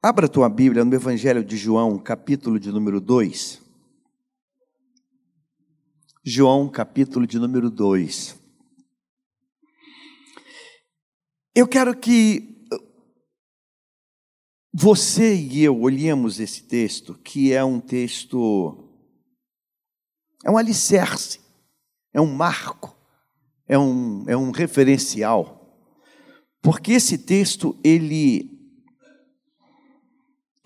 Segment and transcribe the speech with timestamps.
[0.00, 3.60] Abra a tua Bíblia no Evangelho de João, capítulo de número 2.
[6.22, 8.40] João, capítulo de número 2.
[11.52, 12.64] Eu quero que
[14.72, 18.88] você e eu olhemos esse texto, que é um texto,
[20.44, 21.40] é um alicerce,
[22.14, 22.96] é um marco,
[23.66, 25.76] é um, é um referencial,
[26.62, 28.57] porque esse texto, ele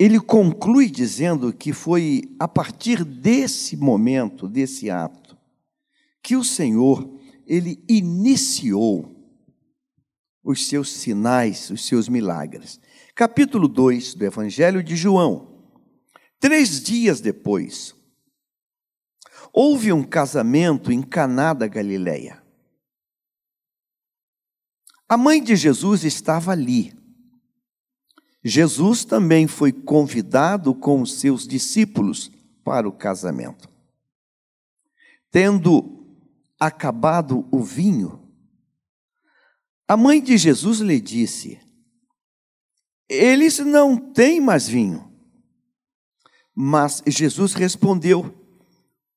[0.03, 5.39] ele conclui dizendo que foi a partir desse momento, desse ato,
[6.21, 7.09] que o Senhor,
[7.47, 9.15] ele iniciou
[10.43, 12.81] os seus sinais, os seus milagres.
[13.15, 15.71] Capítulo 2 do Evangelho de João.
[16.41, 17.95] Três dias depois,
[19.53, 22.43] houve um casamento em Caná da Galileia.
[25.09, 26.93] A mãe de Jesus estava ali.
[28.45, 32.31] Jesus também foi convidado com os seus discípulos
[32.65, 33.69] para o casamento.
[35.31, 36.05] Tendo
[36.59, 38.21] acabado o vinho,
[39.87, 41.61] a mãe de Jesus lhe disse:
[43.09, 45.13] Eles não têm mais vinho.
[46.55, 48.35] Mas Jesus respondeu: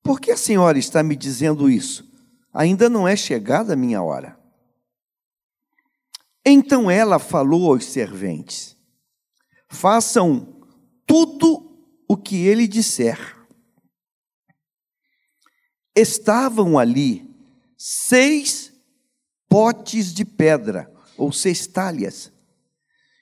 [0.03, 2.09] Por que a senhora está me dizendo isso?
[2.53, 4.39] Ainda não é chegada a minha hora.
[6.45, 8.74] Então ela falou aos serventes:
[9.75, 10.63] façam
[11.05, 13.35] tudo o que ele disser.
[15.95, 17.29] Estavam ali
[17.77, 18.73] seis
[19.47, 22.31] potes de pedra, ou cestalhas,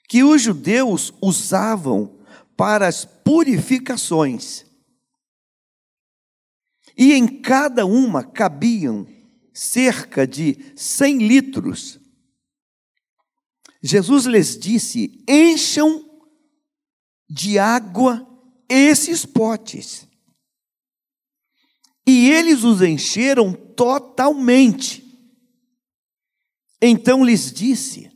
[0.08, 2.20] que os judeus usavam
[2.56, 4.64] para as purificações.
[6.96, 9.06] E em cada uma cabiam
[9.52, 12.00] cerca de cem litros.
[13.82, 16.13] Jesus lhes disse: encham
[17.34, 18.24] de água
[18.68, 20.06] esses potes.
[22.06, 25.02] E eles os encheram totalmente.
[26.80, 28.08] Então lhes disse: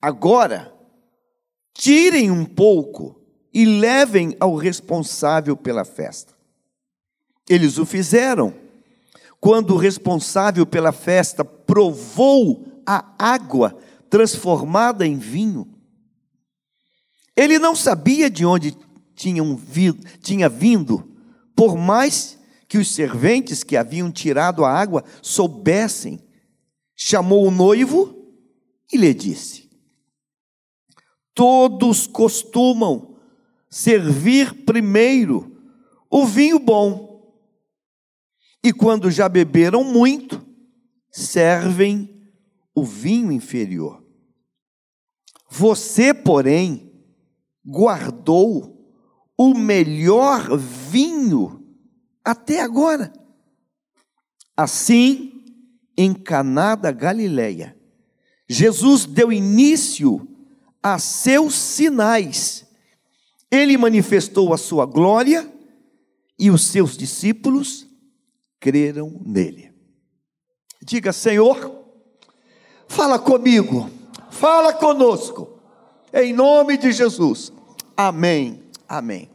[0.00, 0.72] Agora,
[1.74, 3.20] tirem um pouco
[3.52, 6.34] e levem ao responsável pela festa.
[7.46, 8.54] Eles o fizeram.
[9.38, 13.76] Quando o responsável pela festa provou a água
[14.08, 15.75] transformada em vinho,
[17.36, 18.76] ele não sabia de onde
[19.14, 21.14] tinham vindo, tinha vindo,
[21.54, 26.20] por mais que os serventes que haviam tirado a água soubessem.
[26.98, 28.16] Chamou o noivo
[28.90, 29.68] e lhe disse:
[31.34, 33.18] Todos costumam
[33.68, 35.60] servir primeiro
[36.10, 37.34] o vinho bom,
[38.64, 40.44] e quando já beberam muito,
[41.10, 42.26] servem
[42.74, 44.02] o vinho inferior.
[45.50, 46.85] Você, porém,
[47.66, 48.76] guardou
[49.36, 51.62] o melhor vinho
[52.24, 53.12] até agora.
[54.56, 55.44] Assim,
[55.96, 57.76] em Caná da Galileia,
[58.48, 60.26] Jesus deu início
[60.82, 62.64] a seus sinais.
[63.50, 65.52] Ele manifestou a sua glória
[66.38, 67.86] e os seus discípulos
[68.60, 69.72] creram nele.
[70.82, 71.84] Diga, Senhor,
[72.86, 73.90] fala comigo,
[74.30, 75.60] fala conosco,
[76.12, 77.52] em nome de Jesus.
[77.96, 78.62] Amém.
[78.86, 79.30] Amém.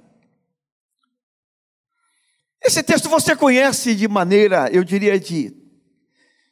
[2.64, 5.50] Esse texto você conhece de maneira, eu diria, de,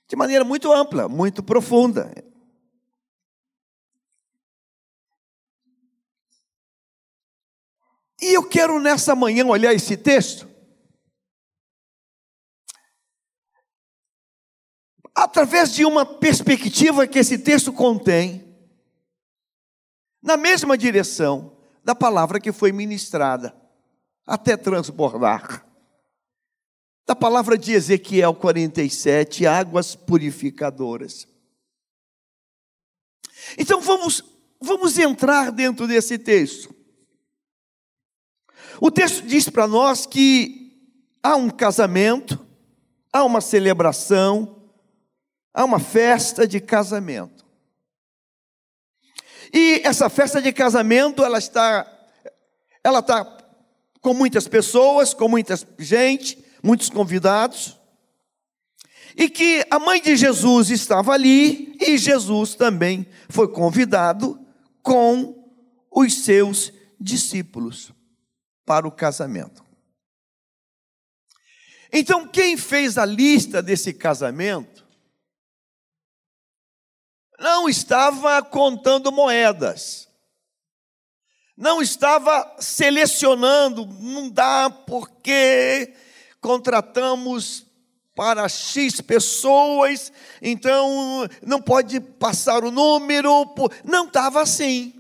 [0.08, 2.12] de maneira muito ampla, muito profunda.
[8.20, 10.50] E eu quero nessa manhã olhar esse texto
[15.14, 18.58] através de uma perspectiva que esse texto contém,
[20.22, 21.59] na mesma direção
[21.90, 23.52] da palavra que foi ministrada,
[24.24, 25.66] até transbordar.
[27.08, 31.28] Da palavra de Ezequiel 47, águas purificadoras.
[33.58, 34.24] Então vamos,
[34.62, 36.72] vamos entrar dentro desse texto.
[38.80, 40.94] O texto diz para nós que
[41.24, 42.46] há um casamento,
[43.12, 44.70] há uma celebração,
[45.52, 47.49] há uma festa de casamento.
[49.54, 51.86] E essa festa de casamento, ela está,
[52.84, 53.26] ela está
[54.02, 57.78] com muitas pessoas, com muita gente, muitos convidados.
[59.16, 64.40] E que a mãe de Jesus estava ali e Jesus também foi convidado
[64.82, 65.52] com
[65.92, 67.92] os seus discípulos
[68.66, 69.64] para o casamento.
[71.92, 74.79] Então, quem fez a lista desse casamento
[77.60, 80.08] não estava contando moedas,
[81.58, 85.94] não estava selecionando, não dá porque
[86.40, 87.66] contratamos
[88.16, 90.10] para X pessoas,
[90.42, 93.54] então não pode passar o número.
[93.84, 94.94] Não estava assim.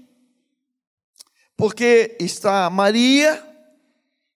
[1.55, 3.41] Porque está Maria,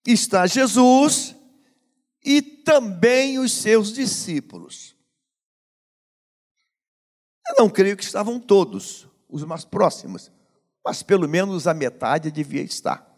[0.06, 1.36] está Jesus
[2.24, 4.93] e também os seus discípulos.
[7.48, 10.32] Eu não creio que estavam todos, os mais próximos,
[10.84, 13.10] mas pelo menos a metade devia estar.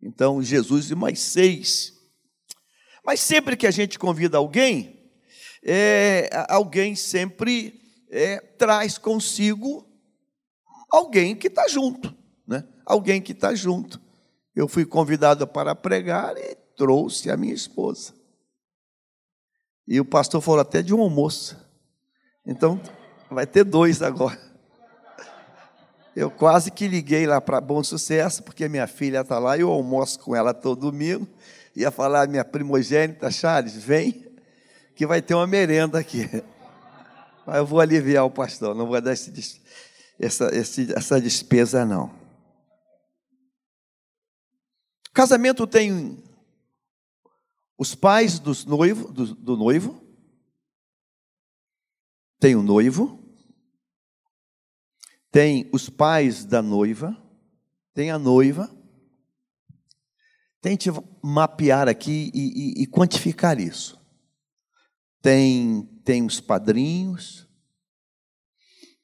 [0.00, 1.92] Então, Jesus e mais seis.
[3.04, 5.10] Mas sempre que a gente convida alguém,
[5.62, 7.80] é, alguém sempre
[8.10, 9.86] é, traz consigo
[10.90, 12.14] alguém que está junto,
[12.46, 12.66] né?
[12.84, 14.00] Alguém que está junto.
[14.54, 18.14] Eu fui convidado para pregar e trouxe a minha esposa.
[19.86, 21.56] E o pastor falou até de um almoço.
[22.46, 22.80] Então,
[23.32, 24.38] vai ter dois agora.
[26.14, 29.70] Eu quase que liguei lá para Bom Sucesso, porque minha filha está lá e eu
[29.70, 31.26] almoço com ela todo domingo.
[31.74, 34.26] Ia falar, minha primogênita, Charles, vem,
[34.94, 36.28] que vai ter uma merenda aqui.
[37.46, 39.60] Mas eu vou aliviar o pastor, não vou dar esse,
[40.20, 42.10] essa, esse, essa despesa, não.
[45.14, 46.22] Casamento tem
[47.78, 50.00] os pais dos noivo, do, do noivo,
[52.38, 53.21] tem o noivo,
[55.32, 57.16] tem os pais da noiva,
[57.94, 58.70] tem a noiva.
[60.60, 60.90] Tente
[61.22, 63.98] mapear aqui e, e, e quantificar isso.
[65.22, 67.48] Tem, tem os padrinhos,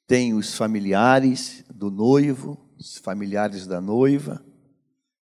[0.05, 4.45] tem os familiares do noivo, os familiares da noiva,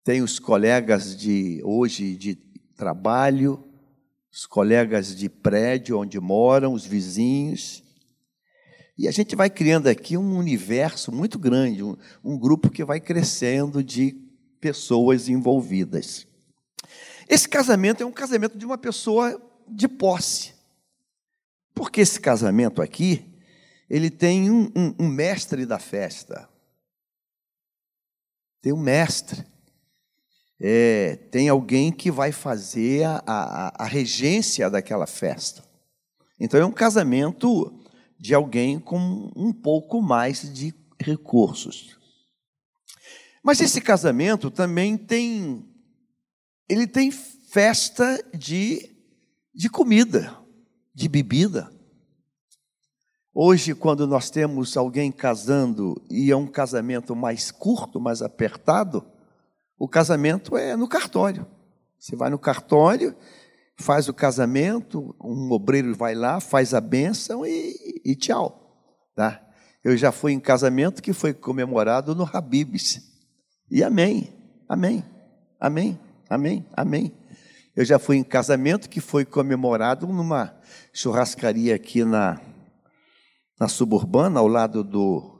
[0.02, 2.34] tem os colegas de hoje de
[2.74, 3.62] trabalho,
[4.32, 7.85] os colegas de prédio onde moram, os vizinhos,
[8.98, 12.98] e a gente vai criando aqui um universo muito grande, um, um grupo que vai
[12.98, 14.16] crescendo de
[14.58, 16.26] pessoas envolvidas.
[17.28, 20.54] Esse casamento é um casamento de uma pessoa de posse.
[21.74, 23.24] Porque esse casamento aqui,
[23.90, 26.48] ele tem um, um, um mestre da festa.
[28.62, 29.44] Tem um mestre.
[30.58, 35.62] É, tem alguém que vai fazer a, a, a regência daquela festa.
[36.40, 37.78] Então é um casamento
[38.18, 41.96] de alguém com um pouco mais de recursos.
[43.42, 45.64] Mas esse casamento também tem
[46.68, 48.96] ele tem festa de
[49.54, 50.36] de comida,
[50.94, 51.72] de bebida.
[53.32, 59.04] Hoje, quando nós temos alguém casando e é um casamento mais curto, mais apertado,
[59.78, 61.46] o casamento é no cartório.
[61.98, 63.14] Você vai no cartório
[63.78, 68.62] faz o casamento, um obreiro vai lá, faz a bênção e, e tchau.
[69.14, 69.42] Tá?
[69.84, 73.00] Eu já fui em casamento que foi comemorado no Habibs.
[73.70, 74.32] E amém,
[74.68, 75.04] amém,
[75.60, 77.12] amém, amém, amém.
[77.74, 80.58] Eu já fui em casamento que foi comemorado numa
[80.92, 82.40] churrascaria aqui na,
[83.60, 85.38] na suburbana, ao lado do,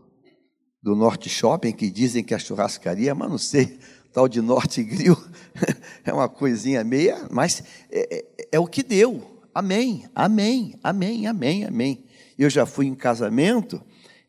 [0.82, 3.78] do Norte Shopping, que dizem que é a churrascaria, mas não sei
[4.16, 5.14] tal de Norte Grill,
[6.02, 9.42] é uma coisinha meia, mas é, é, é, o que deu.
[9.54, 12.04] Amém, amém, amém, amém, amém.
[12.38, 13.78] Eu já fui em casamento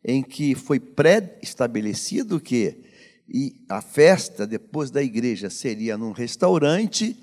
[0.04, 2.84] em que foi pré-estabelecido que
[3.26, 7.16] e a festa depois da igreja seria num restaurante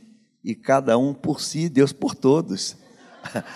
[0.43, 2.75] e cada um por si, Deus por todos.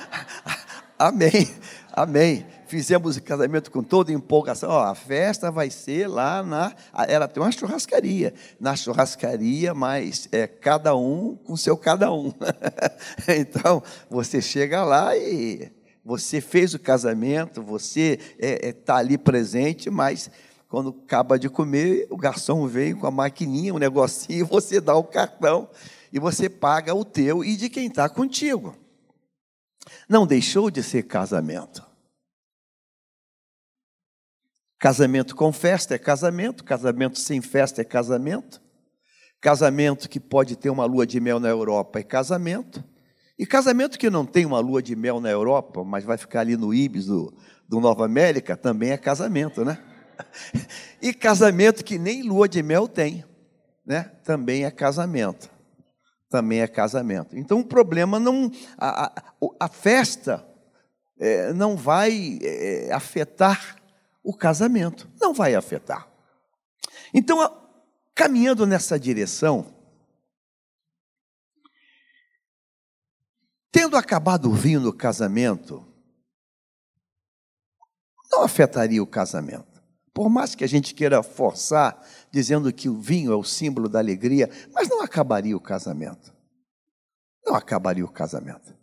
[0.99, 1.49] amém,
[1.93, 4.69] amém fizemos o casamento com toda empolgação.
[4.69, 6.73] Ó, a festa vai ser lá na.
[7.07, 8.33] Ela tem uma churrascaria.
[8.59, 12.31] Na churrascaria, mas é cada um com seu cada um.
[13.27, 15.71] então, você chega lá e
[16.05, 20.29] você fez o casamento, você está é, é, tá ali presente, mas
[20.67, 25.03] quando acaba de comer, o garçom vem com a maquininha, um negocinho, você dá o
[25.03, 25.67] cartão
[26.13, 28.75] e você paga o teu e de quem está contigo.
[30.07, 31.88] Não deixou de ser casamento.
[34.79, 38.61] Casamento com festa é casamento, casamento sem festa é casamento,
[39.41, 42.81] casamento que pode ter uma lua de mel na Europa é casamento,
[43.37, 46.55] e casamento que não tem uma lua de mel na Europa, mas vai ficar ali
[46.55, 47.33] no Ibis do,
[47.67, 49.77] do Nova América, também é casamento, né?
[51.01, 53.23] E casamento que nem lua de mel tem,
[53.85, 54.11] né?
[54.23, 55.49] Também é casamento.
[56.29, 57.37] Também é casamento.
[57.37, 58.51] Então o problema não.
[58.77, 59.13] A, a,
[59.61, 60.45] a festa
[61.17, 63.78] é, não vai é, afetar
[64.23, 65.09] o casamento.
[65.19, 66.07] Não vai afetar.
[67.13, 67.39] Então,
[68.13, 69.73] caminhando nessa direção,
[73.71, 75.85] tendo acabado o vinho no casamento,
[78.31, 79.81] não afetaria o casamento.
[80.13, 83.99] Por mais que a gente queira forçar, dizendo que o vinho é o símbolo da
[83.99, 86.33] alegria, mas não acabaria o casamento.
[87.45, 88.77] Não acabaria o casamento.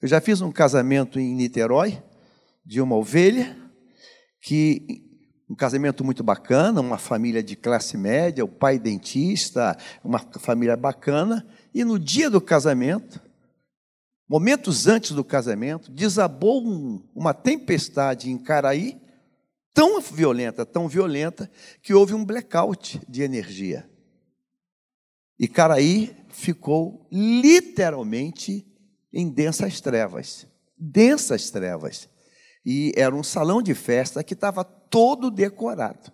[0.00, 2.02] Eu já fiz um casamento em Niterói,
[2.64, 3.56] de uma ovelha,
[4.40, 5.04] que
[5.48, 11.46] um casamento muito bacana, uma família de classe média, o pai dentista, uma família bacana,
[11.72, 13.20] e no dia do casamento,
[14.28, 19.00] momentos antes do casamento, desabou um, uma tempestade em Caraí,
[19.72, 21.50] tão violenta, tão violenta,
[21.82, 23.88] que houve um blackout de energia.
[25.38, 28.66] E Caraí ficou literalmente
[29.12, 30.46] em densas trevas
[30.78, 32.08] densas trevas.
[32.70, 36.12] E era um salão de festa que estava todo decorado.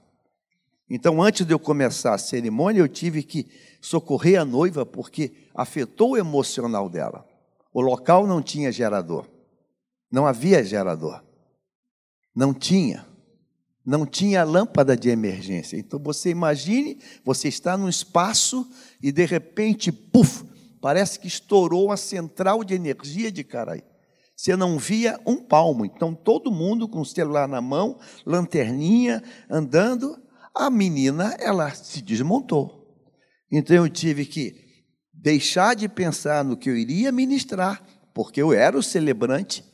[0.89, 6.13] Então, antes de eu começar a cerimônia, eu tive que socorrer a noiva porque afetou
[6.13, 7.27] o emocional dela.
[7.73, 9.27] O local não tinha gerador.
[10.09, 11.25] Não havia gerador.
[12.33, 13.05] Não tinha.
[13.85, 15.77] Não tinha lâmpada de emergência.
[15.77, 18.65] Então você imagine, você está num espaço
[19.03, 20.45] e de repente, puf,
[20.81, 23.83] parece que estourou a central de energia de Caraí.
[24.37, 25.85] Você não via um palmo.
[25.85, 30.21] Então todo mundo com o celular na mão, lanterninha, andando.
[30.55, 32.85] A menina, ela se desmontou.
[33.51, 34.55] Então eu tive que
[35.13, 39.65] deixar de pensar no que eu iria ministrar, porque eu era o celebrante,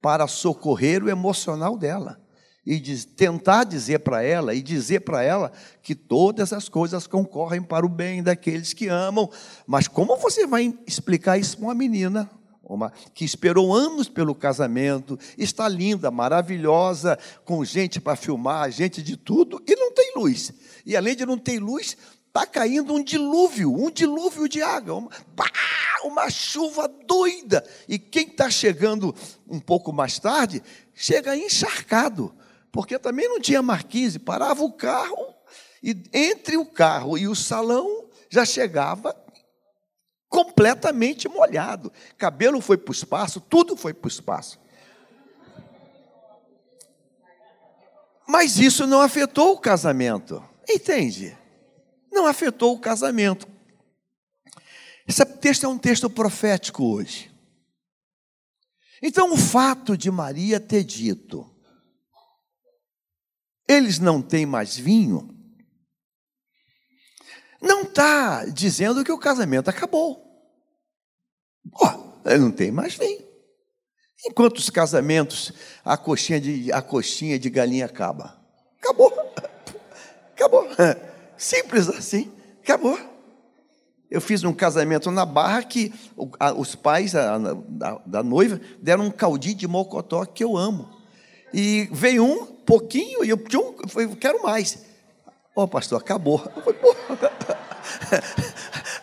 [0.00, 2.20] para socorrer o emocional dela
[2.66, 7.84] e tentar dizer para ela e dizer para ela que todas as coisas concorrem para
[7.84, 9.28] o bem daqueles que amam.
[9.66, 12.30] Mas como você vai explicar isso para uma menina
[12.62, 19.16] uma, que esperou anos pelo casamento, está linda, maravilhosa, com gente para filmar, gente de
[19.16, 20.52] tudo, e não tem luz.
[20.86, 21.96] E além de não ter luz,
[22.28, 25.10] está caindo um dilúvio, um dilúvio de água, uma,
[26.04, 27.64] uma chuva doida.
[27.88, 29.14] E quem está chegando
[29.48, 30.62] um pouco mais tarde,
[30.94, 32.34] chega encharcado
[32.72, 35.34] porque também não tinha marquise, parava o carro
[35.82, 39.14] e entre o carro e o salão já chegava
[40.32, 41.92] completamente molhado.
[42.16, 44.58] Cabelo foi para o espaço, tudo foi para o espaço.
[48.26, 51.36] Mas isso não afetou o casamento, entende?
[52.10, 53.46] Não afetou o casamento.
[55.06, 57.30] Esse texto é um texto profético hoje.
[59.02, 61.50] Então, o fato de Maria ter dito,
[63.68, 65.31] eles não têm mais vinho,
[67.62, 70.20] não está dizendo que o casamento acabou.
[72.26, 73.22] Ele não tem mais vinho.
[74.26, 75.52] Enquanto os casamentos,
[75.84, 78.36] a coxinha de, a coxinha de galinha acaba.
[78.78, 79.12] Acabou.
[80.34, 80.68] Acabou.
[81.36, 82.30] Simples assim.
[82.62, 82.98] Acabou.
[84.10, 85.92] Eu fiz um casamento na Barra que
[86.56, 90.88] os pais da, da noiva deram um caldinho de mocotó que eu amo.
[91.52, 94.84] E veio um pouquinho e eu, tchum, eu quero mais.
[95.54, 96.42] Ó, oh, pastor, acabou.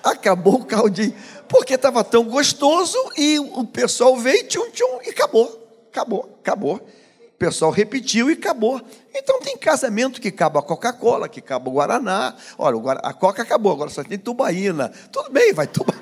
[0.03, 1.15] acabou o caldinho.
[1.47, 5.87] Porque estava tão gostoso e o pessoal veio, tchum, tchum, e acabou.
[5.91, 6.75] Acabou, acabou.
[6.75, 8.81] O pessoal repetiu e acabou.
[9.13, 12.35] Então tem casamento que acaba a Coca-Cola, que acaba o Guaraná.
[12.57, 14.91] Olha, a Coca acabou, agora só tem tubaína.
[15.11, 15.93] Tudo bem, vai tuba...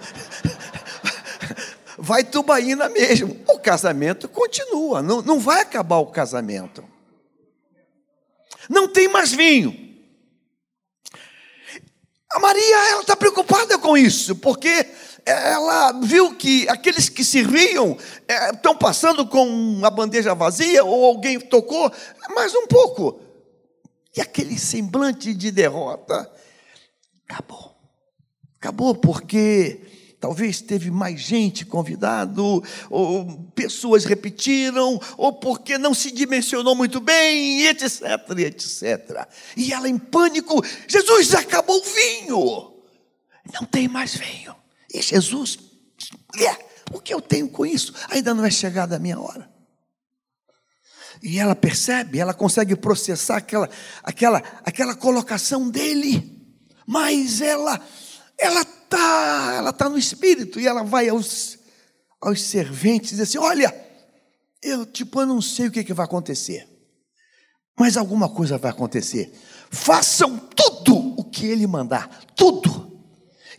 [1.97, 3.37] vai tubaína mesmo.
[3.47, 6.83] O casamento continua, não, não vai acabar o casamento.
[8.69, 9.86] Não tem mais vinho.
[12.31, 14.85] A Maria, ela está preocupada com isso, porque
[15.25, 21.39] ela viu que aqueles que serviam é, estão passando com a bandeja vazia, ou alguém
[21.39, 21.91] tocou,
[22.35, 23.21] mais um pouco.
[24.15, 26.29] E aquele semblante de derrota
[27.29, 27.75] acabou.
[28.57, 29.81] Acabou porque
[30.19, 37.67] talvez teve mais gente convidado, ou pessoas repetiram, ou porque não se dimensionou muito bem,
[37.67, 38.01] etc,
[38.39, 39.27] etc.
[39.55, 42.73] E ela em pânico, Jesus acabou o vinho.
[43.53, 44.55] Não tem mais vinho.
[44.93, 45.57] E Jesus,
[46.35, 47.93] é, o que eu tenho com isso?
[48.09, 49.49] Ainda não é chegada a minha hora.
[51.21, 53.69] E ela percebe, ela consegue processar aquela,
[54.03, 56.31] aquela, aquela colocação dele,
[56.85, 57.81] mas ela,
[58.37, 61.59] ela tá, ela tá no espírito e ela vai aos,
[62.21, 63.75] aos serventes e diz assim: olha,
[64.63, 66.67] eu tipo eu não sei o que, que vai acontecer,
[67.77, 69.31] mas alguma coisa vai acontecer.
[69.69, 72.87] Façam tudo o que ele mandar, tudo.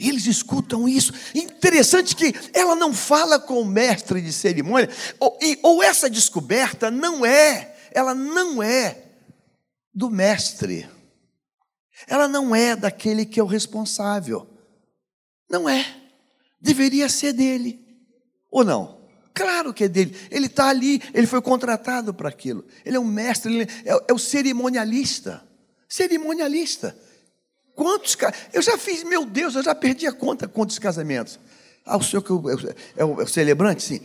[0.01, 1.13] E eles escutam isso.
[1.35, 4.89] Interessante que ela não fala com o mestre de cerimônia,
[5.21, 9.03] ou, e, ou essa descoberta não é, ela não é
[9.93, 10.89] do mestre.
[12.07, 14.58] Ela não é daquele que é o responsável.
[15.49, 15.85] Não é.
[16.61, 17.81] Deveria ser dele.
[18.51, 18.99] Ou não?
[19.33, 20.17] Claro que é dele.
[20.31, 22.65] Ele está ali, ele foi contratado para aquilo.
[22.85, 25.47] Ele é um mestre, ele é, é o cerimonialista.
[25.89, 26.97] Cerimonialista.
[27.75, 28.17] Quantos
[28.53, 31.39] Eu já fiz, meu Deus, eu já perdi a conta quantos casamentos.
[31.89, 32.35] Ah, o senhor que é
[33.05, 34.01] o, é o celebrante, sim.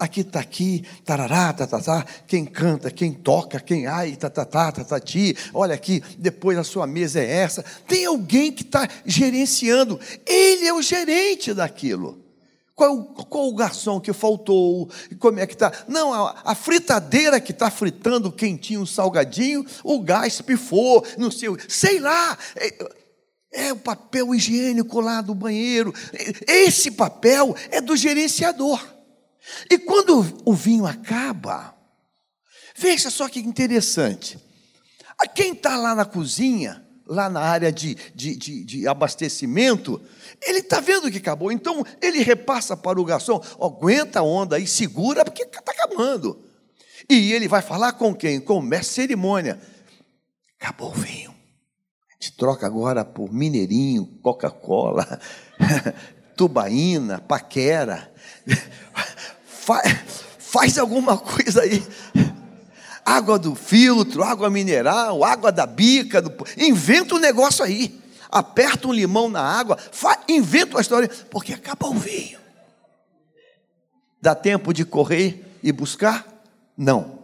[0.00, 5.36] Aqui está aqui, tarará, tatatá, quem canta, quem toca, quem ai, tatatá, tatati.
[5.54, 7.64] Olha aqui, depois a sua mesa é essa.
[7.86, 10.00] Tem alguém que está gerenciando.
[10.26, 12.18] Ele é o gerente daquilo.
[12.74, 14.88] Qual, qual o garçom que faltou?
[15.18, 15.72] Como é que está?
[15.88, 21.98] Não, a, a fritadeira que está fritando quentinho, salgadinho, o gás pifou, não sei, sei
[21.98, 22.38] lá.
[23.50, 25.92] É, o papel higiênico lá do banheiro.
[26.46, 28.84] Esse papel é do gerenciador.
[29.70, 31.74] E quando o vinho acaba,
[32.76, 34.38] veja só que interessante.
[35.34, 40.00] Quem está lá na cozinha, lá na área de, de, de, de abastecimento,
[40.42, 41.50] ele está vendo que acabou.
[41.50, 46.44] Então ele repassa para o garçom: aguenta a onda aí, segura, porque está acabando.
[47.08, 48.38] E ele vai falar com quem?
[48.38, 49.58] Com o mestre cerimônia.
[50.60, 51.17] Acabou o vinho
[52.28, 55.18] gente troca agora por Mineirinho, Coca-Cola,
[56.36, 58.12] Tubaína, Paquera.
[59.44, 59.96] faz,
[60.38, 61.82] faz alguma coisa aí.
[63.04, 66.20] Água do filtro, água mineral, água da bica.
[66.20, 66.32] Do...
[66.58, 67.98] Inventa um negócio aí.
[68.30, 70.22] Aperta um limão na água, fa...
[70.28, 72.38] inventa uma história, porque acaba o vinho.
[74.20, 76.26] Dá tempo de correr e buscar?
[76.76, 77.20] Não.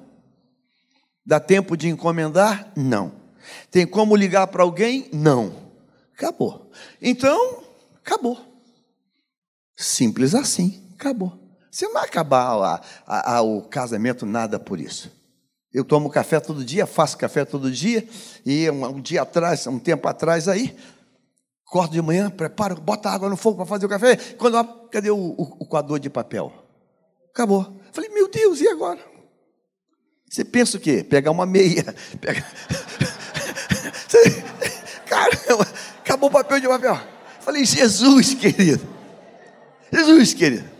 [1.26, 2.72] Dá tempo de encomendar?
[2.74, 3.23] Não.
[3.70, 5.08] Tem como ligar para alguém?
[5.12, 5.54] Não.
[6.16, 6.70] Acabou.
[7.00, 7.62] Então,
[8.04, 8.38] acabou.
[9.76, 11.38] Simples assim, acabou.
[11.70, 15.10] Você não vai acabar a, a, a, o casamento nada por isso.
[15.72, 18.06] Eu tomo café todo dia, faço café todo dia,
[18.46, 20.76] e um, um dia atrás, um tempo atrás aí,
[21.66, 24.14] acordo de manhã, preparo, bota água no fogo para fazer o café.
[24.38, 26.52] Quando cadê o, o, o coador de papel?
[27.30, 27.80] Acabou.
[27.92, 29.00] Falei, meu Deus, e agora?
[30.30, 31.02] Você pensa o quê?
[31.02, 32.46] Pegar uma meia, pegar...
[35.06, 35.66] Caramba,
[35.98, 37.00] acabou o papel de papel.
[37.40, 38.86] Falei, Jesus, querido.
[39.92, 40.74] Jesus, querido.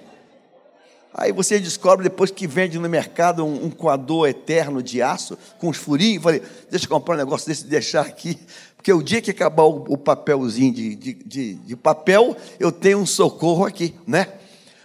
[1.17, 5.69] Aí você descobre depois que vende no mercado um, um coador eterno de aço com
[5.69, 6.23] os furinhos.
[6.23, 8.37] Falei, deixa eu comprar um negócio desse e deixar aqui.
[8.77, 12.99] Porque o dia que acabar o, o papelzinho de, de, de, de, papel, eu tenho
[12.99, 14.27] um socorro aqui, né?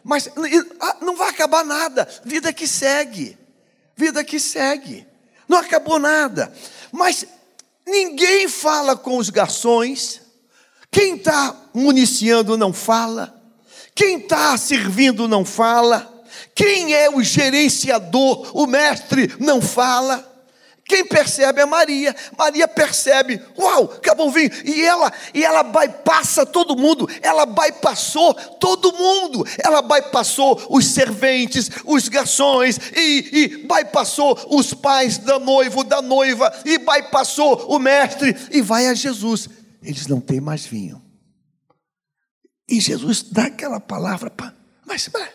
[0.04, 0.30] Mas
[1.02, 2.08] não vai acabar nada.
[2.24, 3.36] Vida que segue.
[3.96, 5.08] Vida que segue.
[5.48, 6.54] Não acabou nada.
[6.92, 7.26] Mas
[7.90, 10.22] Ninguém fala com os garçons.
[10.92, 13.36] Quem está municiando não fala.
[13.96, 16.08] Quem está servindo não fala.
[16.54, 20.29] Quem é o gerenciador, o mestre, não fala.
[20.90, 22.16] Quem percebe é Maria.
[22.36, 24.50] Maria percebe, uau, acabou o vinho.
[24.66, 27.08] E ela, e ela bypassa todo mundo.
[27.22, 29.46] Ela bypassou todo mundo.
[29.60, 36.52] Ela bypassou os serventes, os garçons, e, e bypassou os pais da noivo, da noiva,
[36.66, 39.48] e bypassou o mestre, e vai a Jesus.
[39.84, 41.00] Eles não têm mais vinho.
[42.68, 44.34] E Jesus dá aquela palavra,
[44.88, 45.30] mas, mas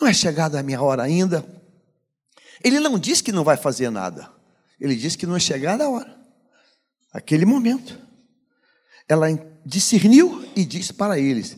[0.00, 1.46] não é chegada a minha hora ainda.
[2.64, 4.31] Ele não diz que não vai fazer nada.
[4.82, 6.20] Ele diz que não é chegada a hora.
[7.12, 7.96] Aquele momento.
[9.08, 9.28] Ela
[9.64, 11.56] discerniu e disse para eles: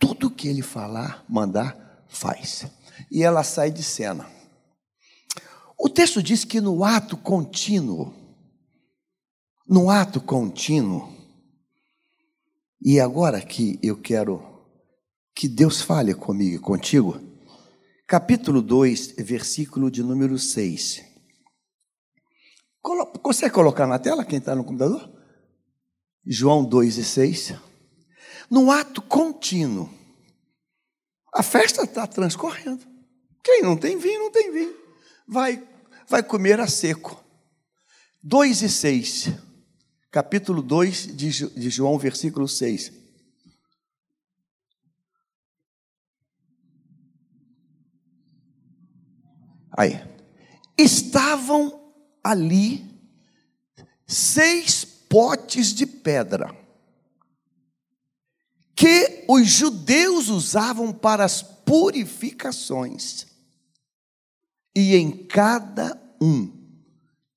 [0.00, 2.66] tudo que ele falar, mandar, faz.
[3.08, 4.28] E ela sai de cena.
[5.78, 8.12] O texto diz que no ato contínuo,
[9.68, 11.14] no ato contínuo,
[12.82, 14.42] e agora que eu quero
[15.32, 17.20] que Deus fale comigo e contigo,
[18.08, 21.15] capítulo 2, versículo de número 6.
[23.20, 25.10] Consegue colocar na tela quem está no computador?
[26.24, 27.54] João 2 e 6.
[28.48, 29.92] No ato contínuo,
[31.34, 32.86] a festa está transcorrendo.
[33.42, 34.76] Quem não tem vinho, não tem vinho.
[35.26, 35.66] Vai,
[36.08, 37.24] vai comer a seco.
[38.22, 39.30] 2 e 6.
[40.12, 42.92] Capítulo 2 de, de João, versículo 6.
[49.76, 50.02] Aí.
[50.78, 51.85] Estavam
[52.30, 52.84] ali
[54.06, 56.54] seis potes de pedra
[58.74, 63.26] que os judeus usavam para as purificações.
[64.74, 66.52] E em cada um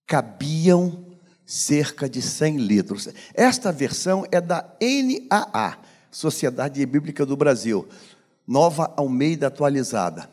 [0.05, 1.05] cabiam
[1.45, 3.07] cerca de 100 litros.
[3.33, 5.77] Esta versão é da NAA,
[6.11, 7.87] Sociedade Bíblica do Brasil,
[8.45, 10.29] Nova Almeida Atualizada.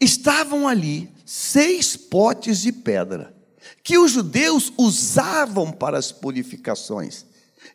[0.00, 3.35] Estavam ali seis potes de pedra
[3.82, 7.24] que os judeus usavam para as purificações,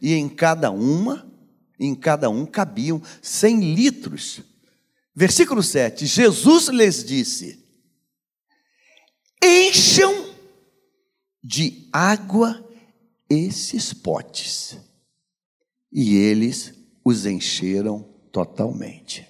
[0.02, 1.30] e em cada uma,
[1.80, 4.42] em cada um cabiam cem litros.
[5.16, 7.66] Versículo 7: Jesus lhes disse:
[9.44, 10.32] Encham
[11.44, 12.68] de água
[13.30, 14.78] esses potes
[15.92, 16.74] e eles
[17.04, 19.28] os encheram totalmente.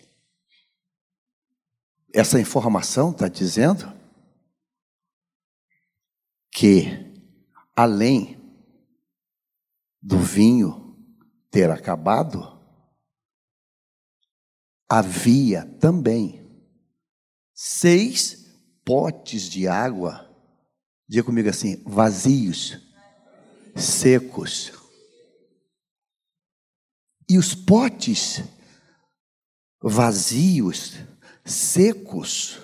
[2.13, 3.91] Essa informação está dizendo
[6.51, 6.87] que,
[7.75, 8.37] além
[10.01, 10.97] do vinho
[11.49, 12.59] ter acabado,
[14.89, 16.41] havia também
[17.53, 18.45] seis
[18.83, 20.29] potes de água,
[21.07, 22.77] diga comigo assim, vazios,
[23.75, 24.73] secos.
[27.29, 28.43] E os potes
[29.81, 30.95] vazios,
[31.45, 32.59] secos,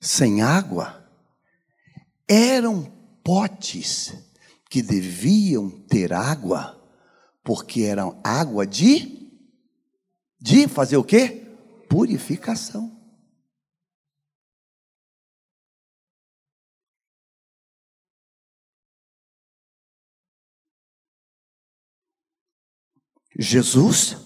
[0.00, 1.01] sem água,
[2.28, 2.84] eram
[3.22, 4.14] potes
[4.70, 6.80] que deviam ter água,
[7.44, 9.20] porque eram água de
[10.40, 11.46] de fazer o quê?
[11.88, 13.00] Purificação.
[23.38, 24.16] Jesus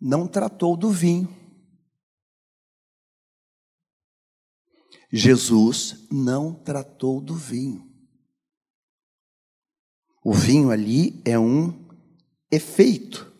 [0.00, 1.39] não tratou do vinho.
[5.12, 7.90] Jesus não tratou do vinho.
[10.22, 11.88] O vinho ali é um
[12.50, 13.32] efeito.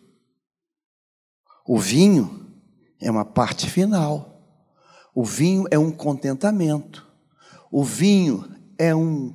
[1.65, 2.51] O vinho
[2.99, 4.31] é uma parte final.
[5.13, 7.07] O vinho é um contentamento.
[7.71, 9.33] O vinho é um,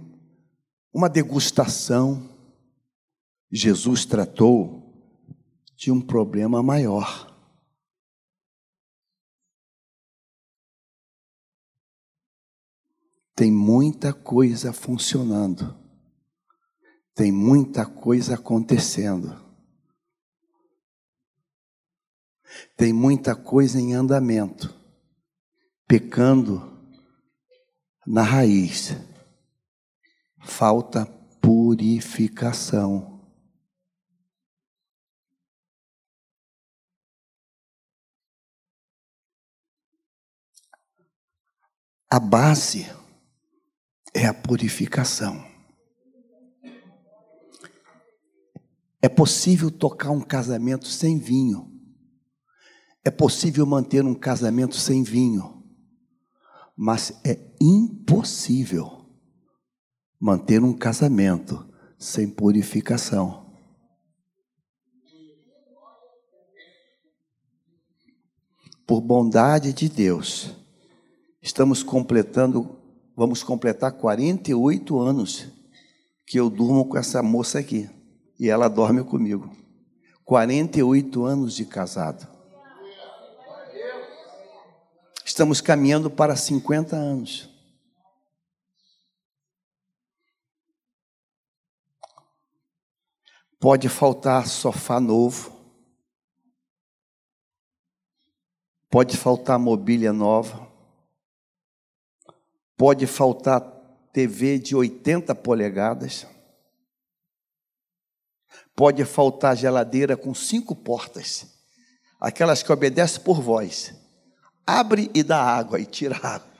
[0.93, 2.29] uma degustação.
[3.51, 4.83] Jesus tratou
[5.77, 7.36] de um problema maior.
[13.37, 15.77] Tem muita coisa funcionando,
[17.15, 19.39] tem muita coisa acontecendo,
[22.75, 24.75] tem muita coisa em andamento,
[25.87, 26.81] pecando
[28.07, 28.97] na raiz.
[30.43, 31.05] Falta
[31.43, 33.21] purificação.
[42.09, 42.87] A base
[44.17, 45.47] é a purificação.
[49.03, 51.71] É possível tocar um casamento sem vinho.
[53.05, 55.63] É possível manter um casamento sem vinho.
[56.75, 59.07] Mas é impossível
[60.19, 63.55] manter um casamento sem purificação.
[68.87, 70.57] Por bondade de Deus,
[71.47, 72.77] Estamos completando,
[73.17, 75.49] vamos completar 48 anos
[76.27, 77.89] que eu durmo com essa moça aqui.
[78.39, 79.51] E ela dorme comigo.
[80.25, 82.29] 48 anos de casado.
[85.25, 87.49] Estamos caminhando para 50 anos.
[93.59, 95.53] Pode faltar sofá novo.
[98.91, 100.66] Pode faltar mobília nova.
[102.77, 103.61] Pode faltar
[104.13, 106.27] TV de 80 polegadas.
[108.75, 111.47] Pode faltar geladeira com cinco portas,
[112.21, 113.95] aquelas que obedecem por voz.
[114.67, 116.57] Abre e dá água e tira água.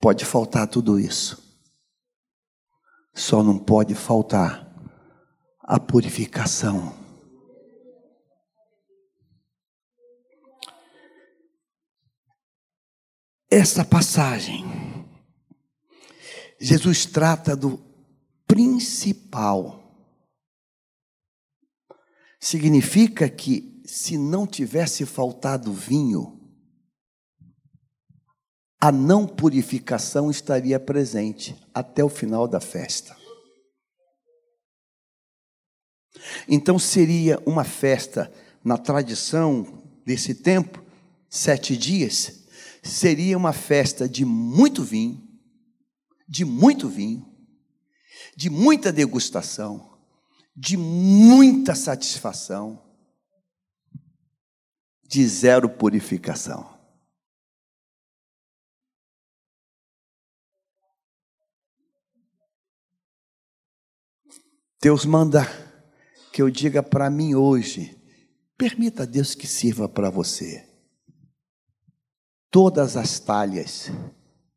[0.00, 1.42] Pode faltar tudo isso.
[3.14, 4.68] Só não pode faltar
[5.60, 7.03] a purificação.
[13.50, 14.64] Essa passagem,
[16.60, 17.78] Jesus trata do
[18.46, 19.80] principal.
[22.40, 26.40] Significa que se não tivesse faltado vinho,
[28.80, 33.16] a não purificação estaria presente até o final da festa.
[36.48, 40.82] Então seria uma festa, na tradição desse tempo,
[41.28, 42.43] sete dias
[42.84, 45.26] seria uma festa de muito vinho,
[46.28, 47.26] de muito vinho,
[48.36, 49.98] de muita degustação,
[50.54, 52.84] de muita satisfação,
[55.02, 56.72] de zero purificação.
[64.80, 65.46] Deus manda
[66.30, 67.98] que eu diga para mim hoje,
[68.58, 70.73] permita a Deus que sirva para você
[72.54, 73.90] todas as talhas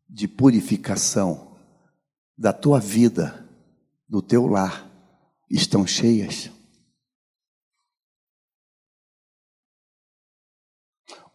[0.07, 1.57] de purificação
[2.37, 3.43] da tua vida,
[4.07, 4.87] do teu lar,
[5.49, 6.51] estão cheias?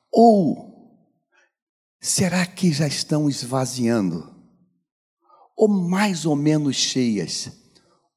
[0.09, 1.11] Ou
[2.01, 4.31] será que já estão esvaziando?
[5.63, 7.53] ou mais ou menos cheias,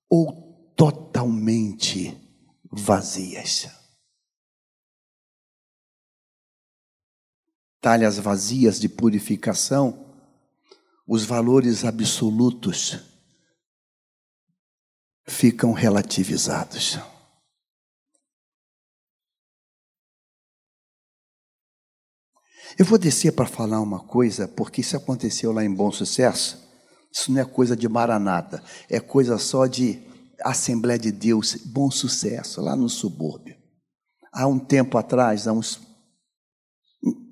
[0.09, 2.17] ou totalmente
[2.71, 3.69] vazias.
[7.85, 10.11] Talhas vazias de purificação,
[11.07, 12.97] os valores absolutos
[15.27, 16.97] ficam relativizados.
[22.75, 26.67] Eu vou descer para falar uma coisa, porque isso aconteceu lá em Bom Sucesso.
[27.13, 30.01] Isso não é coisa de Maranata, é coisa só de
[30.43, 33.55] Assembleia de Deus, Bom Sucesso, lá no subúrbio.
[34.33, 35.93] Há um tempo atrás, há uns.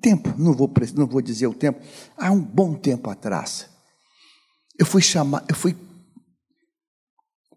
[0.00, 1.80] Tempo, não vou, não vou dizer o tempo,
[2.16, 3.68] há um bom tempo atrás,
[4.78, 5.76] eu fui chamar, eu fui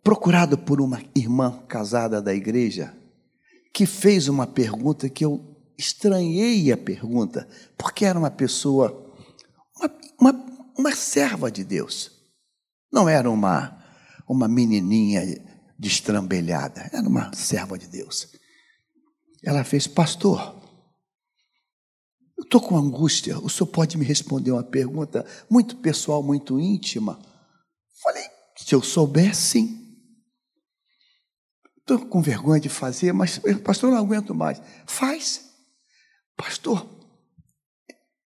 [0.04, 2.96] procurado por uma irmã casada da igreja
[3.74, 9.14] que fez uma pergunta que eu estranhei a pergunta, porque era uma pessoa,
[9.78, 10.46] uma, uma,
[10.78, 12.12] uma serva de Deus.
[12.92, 13.78] Não era uma,
[14.28, 15.22] uma menininha
[15.78, 18.30] destrambelhada, era uma serva de Deus.
[19.44, 20.57] Ela fez, pastor,
[22.38, 27.20] eu estou com angústia, o senhor pode me responder uma pergunta muito pessoal, muito íntima?
[28.02, 28.24] Falei,
[28.56, 29.84] se eu souber, sim.
[31.80, 34.62] Estou com vergonha de fazer, mas, pastor, não aguento mais.
[34.86, 35.50] Faz.
[36.36, 36.88] Pastor,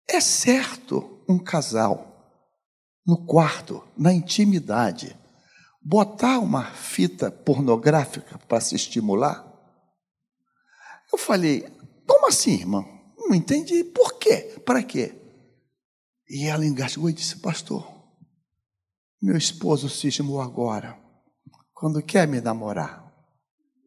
[0.09, 2.12] é certo um casal
[3.05, 5.19] no quarto, na intimidade,
[5.83, 9.45] botar uma fita pornográfica para se estimular?
[11.12, 11.69] Eu falei,
[12.07, 12.95] como assim, irmão?
[13.26, 13.84] Não entendi.
[13.84, 14.60] Por quê?
[14.64, 15.14] Para quê?
[16.28, 17.86] E ela engasgou e disse, pastor,
[19.20, 20.98] meu esposo cismou agora.
[21.72, 23.12] Quando quer me namorar,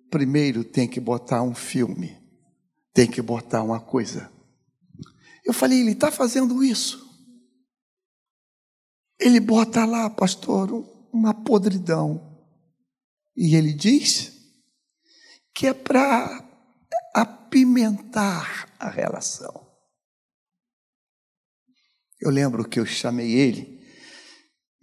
[0.09, 2.19] primeiro tem que botar um filme
[2.99, 4.29] tem que botar uma coisa.
[5.45, 7.07] Eu falei, ele está fazendo isso.
[9.17, 10.69] Ele bota lá, pastor,
[11.11, 12.43] uma podridão.
[13.37, 14.33] E ele diz
[15.53, 16.41] que é para
[17.13, 19.67] apimentar a relação.
[22.21, 23.79] Eu lembro que eu chamei ele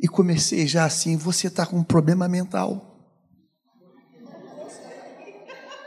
[0.00, 2.94] e comecei já assim: você está com um problema mental.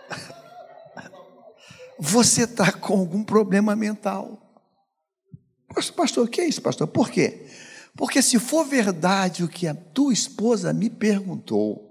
[1.99, 4.45] você está com algum problema mental.
[5.95, 6.87] Pastor, o que é isso, pastor?
[6.87, 7.47] Por quê?
[7.95, 11.89] Porque se for verdade o que a tua esposa me perguntou,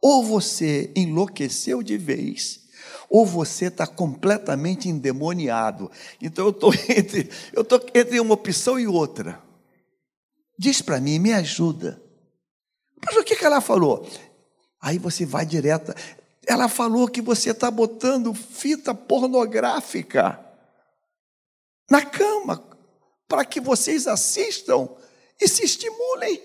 [0.00, 2.67] ou você enlouqueceu de vez,
[3.08, 5.90] ou você está completamente endemoniado.
[6.20, 9.42] Então eu estou entre, eu tô entre uma opção e outra.
[10.58, 12.02] Diz para mim, me ajuda.
[13.04, 14.08] Mas o que, que ela falou?
[14.80, 15.94] Aí você vai direta.
[16.46, 20.44] Ela falou que você está botando fita pornográfica
[21.90, 22.64] na cama
[23.28, 24.88] para que vocês assistam
[25.40, 26.42] e se estimulem.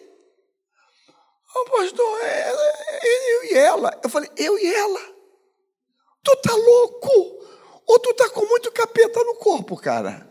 [1.56, 4.00] Oh, pastor, é, é, eu e ela.
[4.04, 5.13] Eu falei, eu e ela.
[6.24, 7.44] Tu tá louco?
[7.86, 10.28] Ou tu tá com muito capeta no corpo, cara?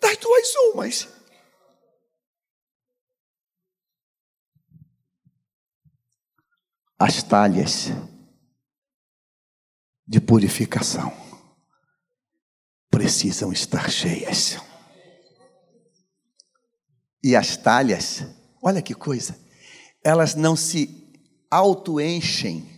[0.00, 1.08] Das duas umas.
[6.98, 7.88] As talhas
[10.06, 11.12] de purificação
[12.90, 14.56] precisam estar cheias.
[17.22, 18.24] E as talhas,
[18.62, 19.38] olha que coisa,
[20.02, 21.12] elas não se
[21.50, 22.75] auto-enchem.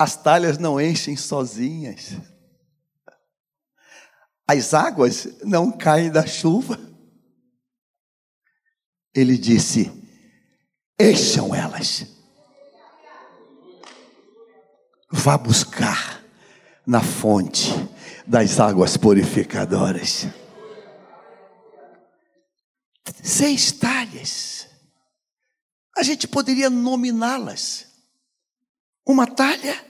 [0.00, 2.16] As talhas não enchem sozinhas.
[4.48, 6.80] As águas não caem da chuva.
[9.14, 9.92] Ele disse:
[10.98, 12.18] encham elas
[15.10, 16.24] vá buscar
[16.86, 17.70] na fonte
[18.26, 20.26] das águas purificadoras.
[23.22, 24.68] Seis talhas.
[25.96, 27.86] A gente poderia nominá-las.
[29.04, 29.84] Uma talha,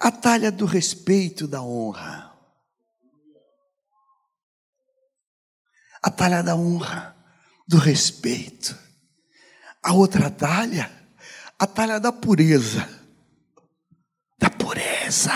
[0.00, 2.32] a talha do respeito, da honra.
[6.02, 7.16] A talha da honra,
[7.66, 8.76] do respeito.
[9.82, 10.90] A outra talha,
[11.58, 13.04] a talha da pureza
[14.44, 15.32] da pureza.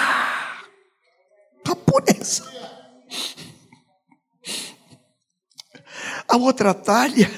[1.65, 2.45] Da pureza.
[6.29, 7.31] A outra talha,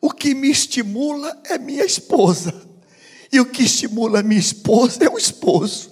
[0.00, 2.52] o que me estimula é minha esposa.
[3.32, 5.91] E o que estimula minha esposa é o esposo.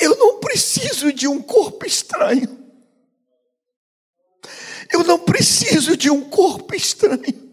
[0.00, 2.58] Eu não preciso de um corpo estranho.
[4.90, 7.48] Eu não preciso de um corpo estranho.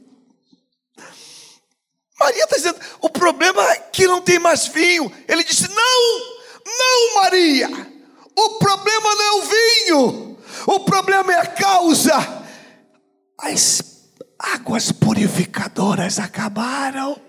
[2.19, 5.12] Maria está dizendo: o problema é que não tem mais vinho.
[5.27, 6.19] Ele disse: não,
[6.65, 7.69] não, Maria.
[8.38, 10.38] O problema não é o vinho.
[10.67, 12.15] O problema é a causa.
[13.38, 17.24] A, águas purificadoras acabaram.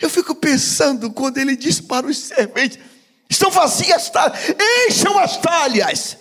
[0.00, 2.78] Eu fico pensando quando ele diz para os serventes:
[3.28, 4.10] estão vazias,
[4.88, 6.16] encham as talhas.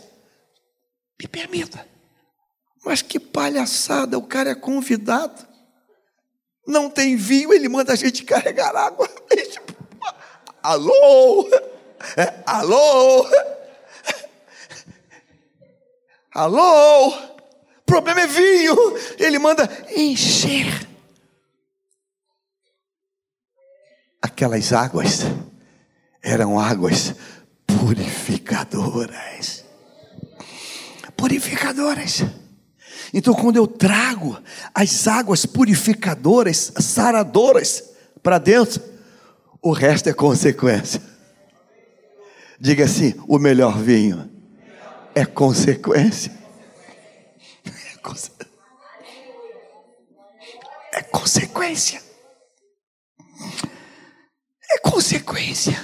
[1.20, 1.88] Me permita,
[2.86, 5.48] mas que palhaçada, o cara é convidado,
[6.68, 9.10] não tem vinho, ele manda a gente carregar água.
[10.62, 11.50] Alô?
[12.18, 13.26] É, alô?
[16.34, 17.08] Alô?
[17.08, 18.76] O problema é vinho.
[19.18, 20.88] Ele manda encher.
[24.28, 25.22] Aquelas águas
[26.22, 27.16] eram águas
[27.66, 29.64] purificadoras.
[31.16, 32.26] Purificadoras.
[33.14, 34.38] Então, quando eu trago
[34.76, 37.86] as águas purificadoras, saradoras
[38.22, 38.84] para dentro,
[39.62, 41.02] o resto é consequência.
[42.60, 44.30] Diga assim: o melhor vinho
[45.16, 46.34] é consequência.
[50.92, 52.07] É consequência.
[54.72, 55.80] É consequência.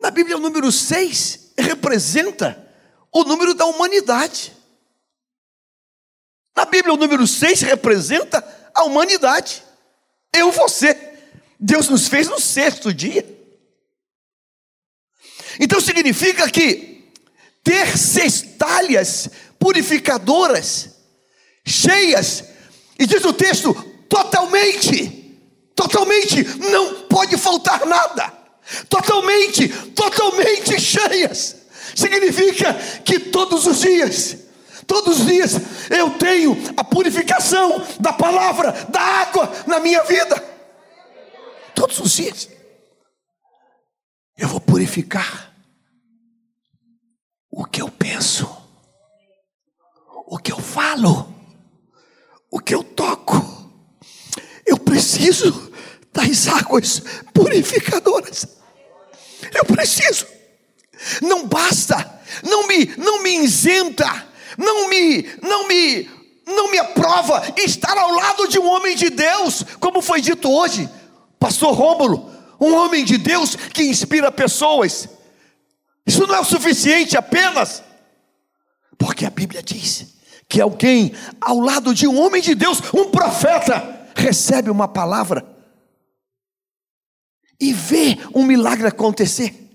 [0.00, 2.68] Na Bíblia, o número 6 representa
[3.12, 4.52] o número da humanidade.
[6.56, 8.42] Na Bíblia, o número 6 representa
[8.74, 9.62] a humanidade.
[10.34, 10.96] Eu, você.
[11.58, 13.24] Deus nos fez no sexto dia.
[15.58, 17.12] Então significa que
[17.62, 20.96] ter cestalhas purificadoras,
[21.66, 22.44] cheias,
[22.98, 23.74] e diz o texto,
[24.08, 25.19] totalmente,
[25.80, 28.30] totalmente, não pode faltar nada,
[28.90, 31.56] totalmente, totalmente cheias,
[31.94, 34.36] significa que todos os dias,
[34.86, 35.54] todos os dias
[35.88, 40.36] eu tenho a purificação da palavra, da água na minha vida,
[41.74, 42.50] todos os dias,
[44.36, 45.50] eu vou purificar
[47.50, 48.46] o que eu penso,
[50.26, 51.34] o que eu falo,
[52.50, 53.48] o que eu toco.
[54.66, 55.69] Eu preciso
[56.12, 58.46] das águas purificadoras.
[59.54, 60.26] Eu preciso.
[61.22, 64.26] Não basta, não me, não me isenta,
[64.58, 66.10] não me, não me,
[66.46, 70.88] não me aprova estar ao lado de um homem de Deus, como foi dito hoje,
[71.38, 75.08] Pastor Rômulo, um homem de Deus que inspira pessoas.
[76.06, 77.82] Isso não é o suficiente apenas,
[78.98, 80.06] porque a Bíblia diz
[80.46, 85.46] que alguém ao lado de um homem de Deus, um profeta, recebe uma palavra
[87.60, 89.68] e vê um milagre acontecer.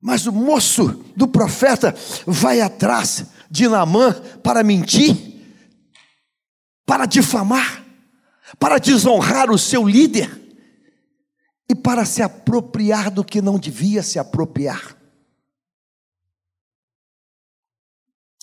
[0.00, 1.94] Mas o moço do profeta
[2.26, 5.16] vai atrás de Naamã para mentir,
[6.84, 7.84] para difamar,
[8.58, 10.30] para desonrar o seu líder
[11.68, 14.96] e para se apropriar do que não devia se apropriar.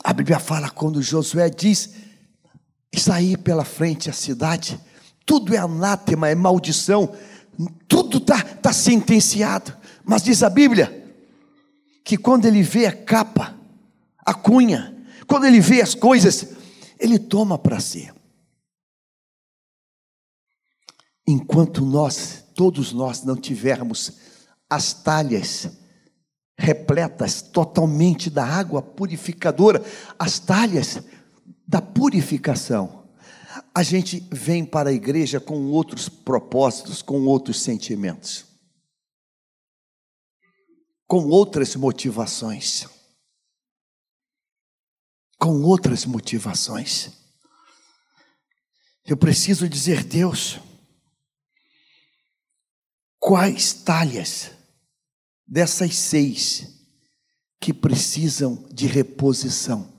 [0.04, 1.94] A Bíblia fala quando Josué diz:
[2.94, 4.80] sair pela frente a cidade,
[5.26, 7.16] tudo é anátema, é maldição,
[7.88, 9.76] tudo está tá sentenciado.
[10.04, 11.02] Mas diz a Bíblia
[12.04, 13.58] que quando ele vê a capa,
[14.18, 16.50] a cunha, quando ele vê as coisas,
[17.00, 18.12] ele toma para si.
[21.26, 24.14] Enquanto nós, todos nós, não tivermos
[24.70, 25.70] as talhas
[26.58, 29.84] repletas totalmente da água purificadora,
[30.20, 31.02] as talhas
[31.68, 33.03] da purificação,
[33.76, 38.46] a gente vem para a igreja com outros propósitos, com outros sentimentos,
[41.08, 42.86] com outras motivações.
[45.40, 47.12] Com outras motivações.
[49.04, 50.60] Eu preciso dizer, Deus,
[53.20, 54.52] quais talhas
[55.46, 56.88] dessas seis
[57.60, 59.93] que precisam de reposição?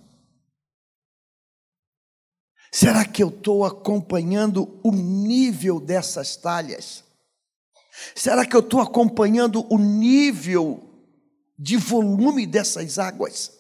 [2.75, 7.05] Será que eu estou acompanhando o nível dessas talhas?
[8.17, 10.83] Será que eu estou acompanhando o nível
[11.57, 13.53] de volume dessas águas?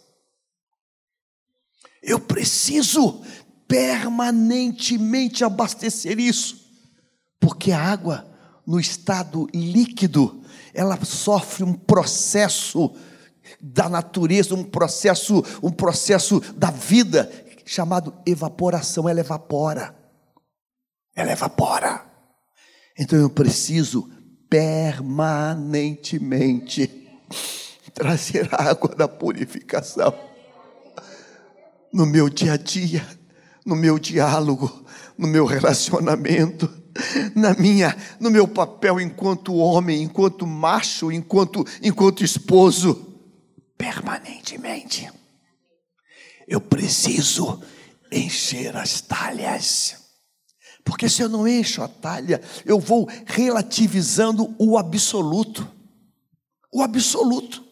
[2.02, 3.24] Eu preciso
[3.68, 6.68] permanentemente abastecer isso,
[7.38, 8.28] porque a água
[8.66, 10.42] no estado líquido,
[10.74, 12.92] ela sofre um processo
[13.60, 17.30] da natureza, um processo, um processo da vida
[17.64, 19.96] chamado evaporação, ela evapora.
[21.14, 22.04] Ela evapora.
[22.98, 24.10] Então eu preciso
[24.48, 27.08] permanentemente
[27.94, 30.14] trazer a água da purificação
[31.92, 33.06] no meu dia a dia,
[33.64, 34.84] no meu diálogo,
[35.16, 36.82] no meu relacionamento
[37.34, 43.20] na minha, no meu papel enquanto homem, enquanto macho, enquanto, enquanto esposo,
[43.76, 45.10] permanentemente.
[46.46, 47.62] Eu preciso
[48.10, 49.96] encher as talhas.
[50.84, 55.66] Porque se eu não encho a talha, eu vou relativizando o absoluto.
[56.70, 57.64] O absoluto.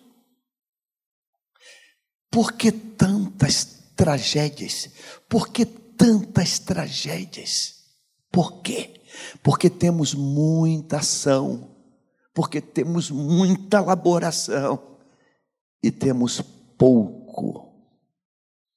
[2.31, 3.65] Por que tantas
[3.95, 4.89] tragédias?
[5.29, 7.83] Por que tantas tragédias?
[8.31, 9.03] Por quê?
[9.43, 11.71] Porque temos muita ação,
[12.33, 14.97] porque temos muita elaboração
[15.83, 16.41] e temos
[16.79, 17.72] pouco,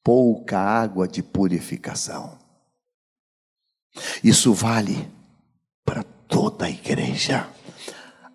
[0.05, 2.37] pouca água de purificação.
[4.23, 5.11] Isso vale
[5.83, 7.49] para toda a igreja,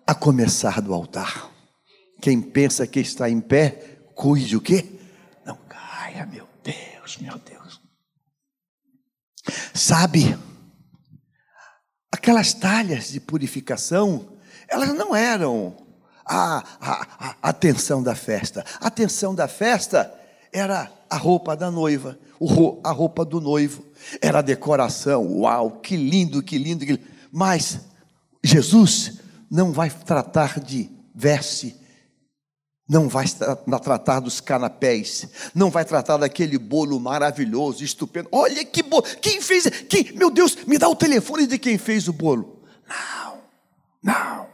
[0.05, 1.49] a começar do altar.
[2.21, 4.85] Quem pensa que está em pé, cuide o quê?
[5.45, 7.79] Não caia, meu Deus, meu Deus.
[9.73, 10.37] Sabe,
[12.11, 15.77] aquelas talhas de purificação, elas não eram
[16.25, 18.65] a, a, a atenção da festa.
[18.81, 20.13] A atenção da festa
[20.51, 22.17] era a roupa da noiva,
[22.85, 23.83] a roupa do noivo,
[24.21, 25.39] era a decoração.
[25.39, 27.03] Uau, que lindo, que lindo, que lindo.
[27.29, 27.81] Mas
[28.41, 31.75] Jesus não vai tratar de veste,
[32.87, 33.25] não vai
[33.83, 38.29] tratar dos canapés, não vai tratar daquele bolo maravilhoso, estupendo.
[38.31, 39.65] Olha que bolo, quem fez?
[39.89, 42.63] Quem, meu Deus, me dá o telefone de quem fez o bolo.
[42.87, 43.37] Não,
[44.01, 44.47] não.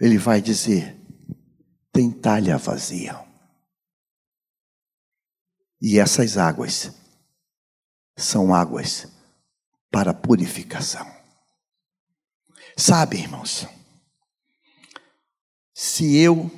[0.00, 0.96] Ele vai dizer:
[1.92, 3.29] tem talha vazia.
[5.80, 6.92] E essas águas
[8.16, 9.08] são águas
[9.90, 11.06] para purificação.
[12.76, 13.66] Sabe, irmãos,
[15.74, 16.50] se eu,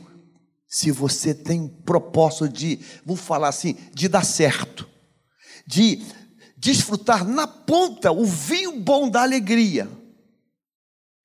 [0.66, 4.88] se você tem propósito de, vou falar assim, de dar certo,
[5.66, 6.02] de
[6.56, 9.88] desfrutar na ponta o vinho bom da alegria,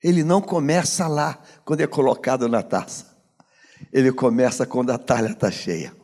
[0.04, 3.18] ele não começa lá quando é colocado na taça,
[3.92, 5.96] ele começa quando a talha está cheia.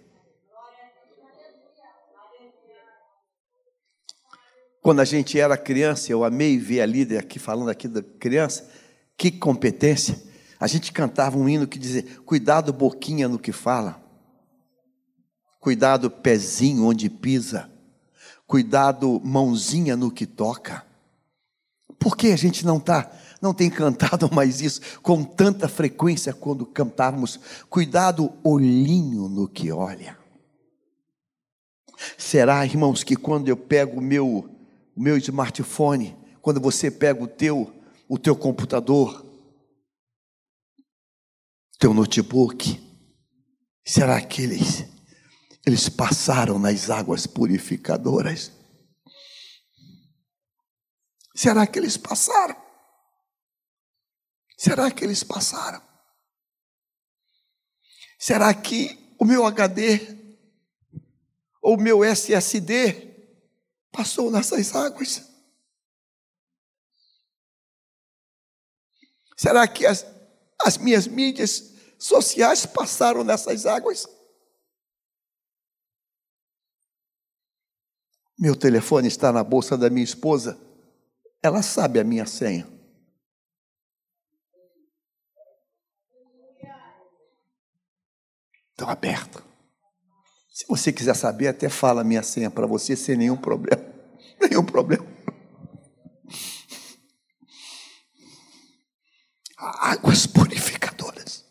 [4.83, 8.69] Quando a gente era criança, eu amei ver a líder aqui falando aqui da criança,
[9.17, 10.21] que competência.
[10.59, 14.03] A gente cantava um hino que dizia: Cuidado, boquinha no que fala,
[15.57, 17.71] cuidado, pezinho onde pisa,
[18.45, 20.85] cuidado, mãozinha no que toca.
[21.97, 23.09] Por que a gente não está,
[23.41, 27.39] não tem cantado mais isso com tanta frequência quando cantávamos?
[27.69, 30.17] Cuidado, olhinho no que olha.
[32.17, 34.52] Será, irmãos, que quando eu pego o meu
[34.95, 37.73] o meu smartphone, quando você pega o teu,
[38.07, 39.25] o teu computador,
[41.79, 42.79] teu notebook,
[43.85, 44.85] será que eles,
[45.65, 48.51] eles passaram nas águas purificadoras?
[51.35, 52.55] Será que eles passaram?
[54.57, 55.81] Será que eles passaram?
[58.19, 59.99] Será que o meu HD
[61.61, 63.12] ou o meu SSD
[63.93, 65.21] passou nessas águas?
[69.37, 70.05] Será que as,
[70.65, 74.07] as minhas mídias sociais passaram nessas águas?
[78.37, 80.59] Meu telefone está na bolsa da minha esposa.
[81.41, 82.67] Ela sabe a minha senha.
[88.71, 89.43] Estão aberto.
[90.49, 93.82] Se você quiser saber, até fala a minha senha para você sem nenhum problema.
[94.49, 95.05] Nenhum problema.
[99.57, 101.45] Águas purificadoras.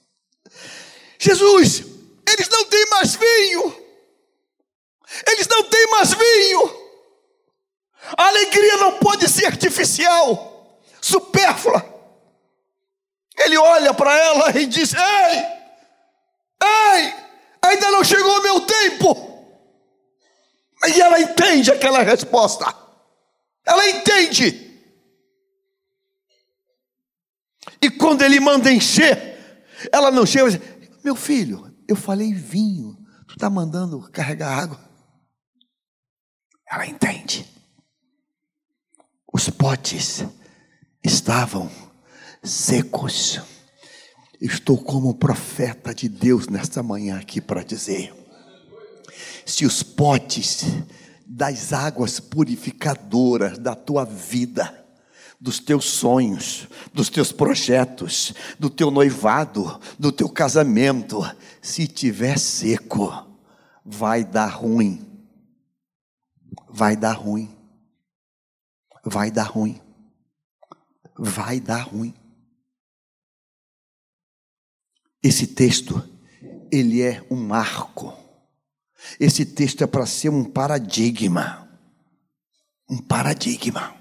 [1.18, 1.84] Jesus,
[2.28, 3.82] eles não têm mais vinho.
[5.28, 6.82] Eles não têm mais vinho.
[8.16, 11.92] A alegria não pode ser artificial, supérflua.
[13.38, 15.46] Ele olha para ela e diz: Ei,
[16.62, 17.14] ei,
[17.62, 19.32] ainda não chegou o meu tempo.
[20.88, 22.81] E ela entende aquela resposta.
[23.64, 24.70] Ela entende.
[27.80, 32.96] E quando ele manda encher, ela não chega e diz, meu filho, eu falei vinho,
[33.26, 34.92] tu está mandando carregar água.
[36.70, 37.46] Ela entende.
[39.32, 40.24] Os potes
[41.02, 41.70] estavam
[42.42, 43.40] secos.
[44.40, 48.12] Estou como profeta de Deus nesta manhã aqui para dizer:
[49.44, 50.64] se os potes
[51.34, 54.86] das águas purificadoras da tua vida,
[55.40, 61.24] dos teus sonhos, dos teus projetos, do teu noivado, do teu casamento,
[61.62, 63.26] se tiver seco,
[63.82, 65.06] vai dar ruim.
[66.68, 67.50] Vai dar ruim.
[69.02, 69.80] Vai dar ruim.
[71.18, 72.14] Vai dar ruim.
[75.22, 76.06] Esse texto,
[76.70, 78.21] ele é um marco,
[79.18, 81.68] Esse texto é para ser um paradigma.
[82.88, 83.94] Um paradigma.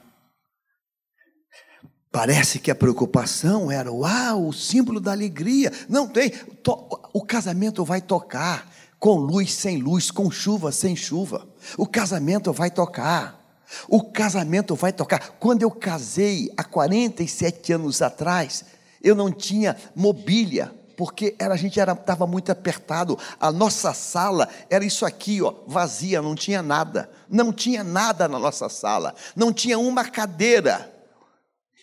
[2.11, 5.71] Parece que a preocupação era, uau, o símbolo da alegria.
[5.87, 6.33] Não tem.
[7.13, 11.47] O casamento vai tocar com luz, sem luz, com chuva, sem chuva.
[11.77, 13.41] O casamento vai tocar.
[13.87, 15.37] O casamento vai tocar.
[15.39, 18.65] Quando eu casei há 47 anos atrás,
[19.01, 20.71] eu não tinha mobília,
[21.01, 23.17] porque era, a gente estava muito apertado.
[23.39, 27.09] A nossa sala era isso aqui, ó, vazia, não tinha nada.
[27.27, 29.15] Não tinha nada na nossa sala.
[29.35, 30.93] Não tinha uma cadeira.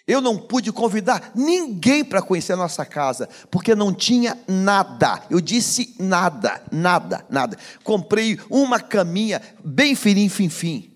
[0.07, 5.21] Eu não pude convidar ninguém para conhecer a nossa casa, porque não tinha nada.
[5.29, 7.59] Eu disse nada, nada, nada.
[7.83, 10.88] Comprei uma caminha bem fininho, fim, fim.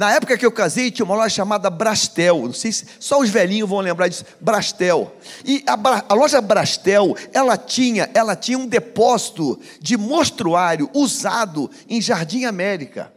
[0.00, 2.44] Na época que eu casei, tinha uma loja chamada Brastel.
[2.44, 4.24] Não sei se só os velhinhos vão lembrar disso.
[4.40, 5.14] Brastel.
[5.44, 5.76] E a,
[6.08, 13.12] a loja Brastel, ela tinha, ela tinha um depósito de mostruário usado em Jardim América.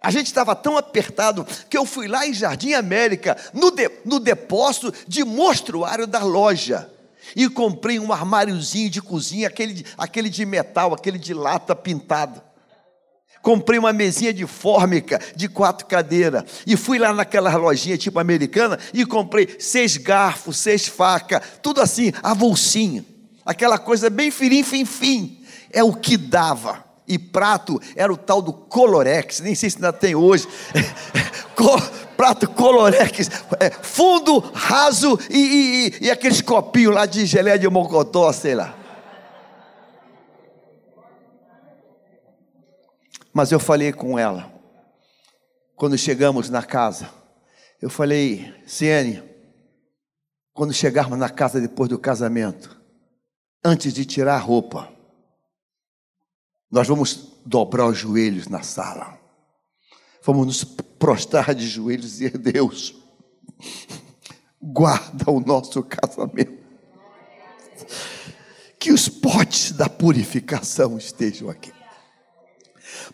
[0.00, 4.20] A gente estava tão apertado que eu fui lá em Jardim América, no, de, no
[4.20, 6.88] depósito de mostruário da loja,
[7.34, 12.40] e comprei um armáriozinho de cozinha, aquele, aquele de metal, aquele de lata pintado.
[13.42, 16.44] Comprei uma mesinha de fórmica de quatro cadeiras.
[16.64, 22.12] E fui lá naquela lojinha tipo americana e comprei seis garfos, seis facas, tudo assim,
[22.22, 23.04] avulsinho.
[23.44, 25.40] Aquela coisa bem firim, fim, fim.
[25.72, 29.92] É o que dava e prato era o tal do Colorex, nem sei se ainda
[29.92, 30.46] tem hoje.
[32.16, 33.28] prato Colorex,
[33.58, 38.81] é, fundo, raso e, e, e aqueles copinhos lá de geleia de mocotó, sei lá.
[43.32, 44.52] Mas eu falei com ela,
[45.74, 47.10] quando chegamos na casa,
[47.80, 49.22] eu falei, Ciene,
[50.52, 52.80] quando chegarmos na casa depois do casamento,
[53.64, 54.92] antes de tirar a roupa,
[56.70, 59.18] nós vamos dobrar os joelhos na sala.
[60.22, 62.94] Vamos nos prostrar de joelhos e dizer: Deus,
[64.62, 66.62] guarda o nosso casamento.
[68.78, 71.72] Que os potes da purificação estejam aqui.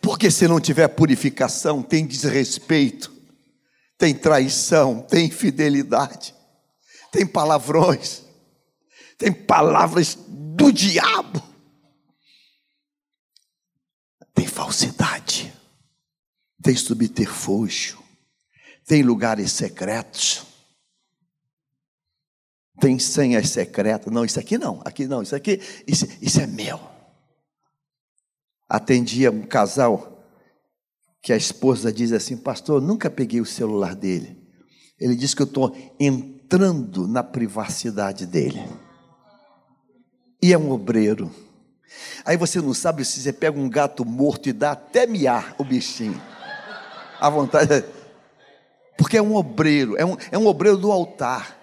[0.00, 3.12] Porque se não tiver purificação, tem desrespeito,
[3.96, 6.34] tem traição, tem infidelidade,
[7.10, 8.22] tem palavrões,
[9.16, 11.48] tem palavras do diabo
[14.38, 15.52] tem falsidade,
[16.62, 17.98] tem subterfúgio,
[18.86, 20.46] tem lugares secretos,
[22.80, 24.12] tem senhas secretas.
[24.12, 26.78] Não, isso aqui não, aqui não, isso aqui, isso, isso é meu.
[28.68, 30.22] Atendia um casal
[31.22, 34.36] que a esposa diz assim: Pastor, nunca peguei o celular dele.
[35.00, 38.62] Ele diz que eu estou entrando na privacidade dele.
[40.42, 41.30] E é um obreiro
[42.24, 45.64] Aí você não sabe se você pega um gato morto e dá até miar o
[45.64, 46.20] bichinho.
[47.18, 47.84] A vontade.
[48.96, 51.56] Porque é um obreiro, é um, é um obreiro do altar.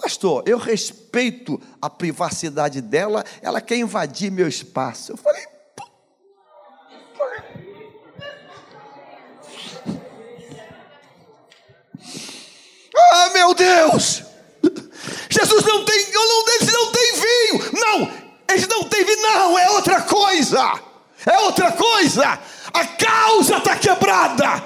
[0.00, 5.12] Pastor, eu respeito a privacidade dela, ela quer invadir meu espaço.
[5.12, 5.44] Eu falei,
[13.42, 14.22] meu Deus!
[15.28, 17.70] Jesus não tem, eu não, não tem vinho.
[17.72, 18.10] Não,
[18.48, 20.80] eles não têm não, é outra coisa.
[21.26, 22.38] É outra coisa.
[22.72, 24.62] A causa está quebrada.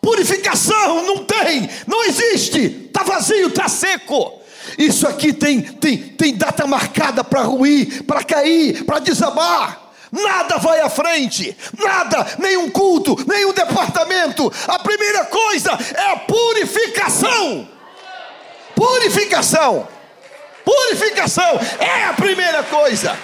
[0.00, 2.86] Purificação não tem, não existe.
[2.86, 4.40] Está vazio, está seco.
[4.76, 9.90] Isso aqui tem, tem, tem data marcada para ruir, para cair, para desabar.
[10.10, 14.52] Nada vai à frente, nada, nenhum culto, nenhum departamento.
[14.66, 17.68] A primeira coisa é a purificação.
[18.80, 19.86] Purificação.
[20.64, 23.14] Purificação é a primeira coisa.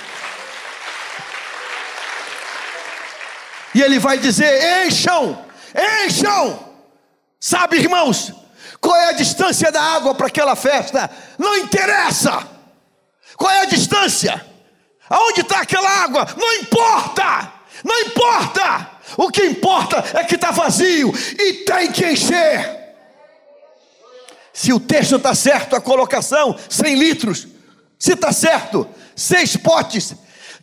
[3.75, 5.43] E ele vai dizer: encham,
[6.05, 6.63] encham.
[7.41, 8.35] Sabe, irmãos,
[8.83, 11.11] qual é a distância da água para aquela festa?
[11.39, 12.47] Não interessa.
[13.35, 14.45] Qual é a distância?
[15.09, 16.27] Aonde está aquela água?
[16.37, 17.53] Não importa.
[17.83, 18.91] Não importa.
[19.17, 22.86] O que importa é que está vazio e tem que encher.
[24.57, 27.47] Se o texto está certo, a colocação, 100 litros.
[27.99, 30.15] Se está certo, seis potes,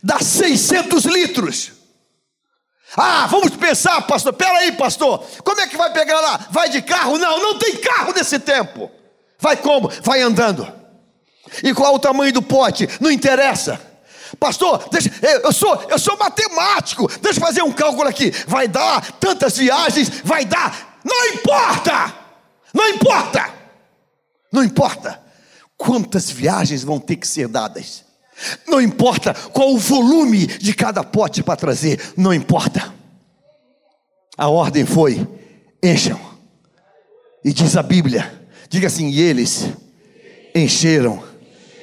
[0.02, 1.70] dá 600 litros.
[2.96, 4.32] Ah, vamos pensar, pastor.
[4.32, 5.24] Pera aí, pastor.
[5.44, 6.44] Como é que vai pegar lá?
[6.50, 7.16] Vai de carro?
[7.18, 8.90] Não, não tem carro nesse tempo.
[9.38, 9.88] Vai como?
[10.02, 10.66] Vai andando.
[11.62, 12.88] E qual o tamanho do pote?
[13.00, 13.80] Não interessa.
[14.40, 17.06] Pastor, deixa, eu, sou, eu sou matemático.
[17.20, 18.32] Deixa eu fazer um cálculo aqui.
[18.48, 20.98] Vai dar tantas viagens, vai dar.
[21.04, 22.12] Não importa.
[22.72, 23.63] Não importa.
[24.54, 25.20] Não importa
[25.76, 28.04] quantas viagens vão ter que ser dadas,
[28.68, 32.94] Não importa qual o volume de cada pote para trazer, não importa.
[34.38, 35.26] A ordem foi:
[35.82, 36.20] encham.
[37.44, 39.68] E diz a Bíblia, diga assim: e eles
[40.54, 41.22] encheram,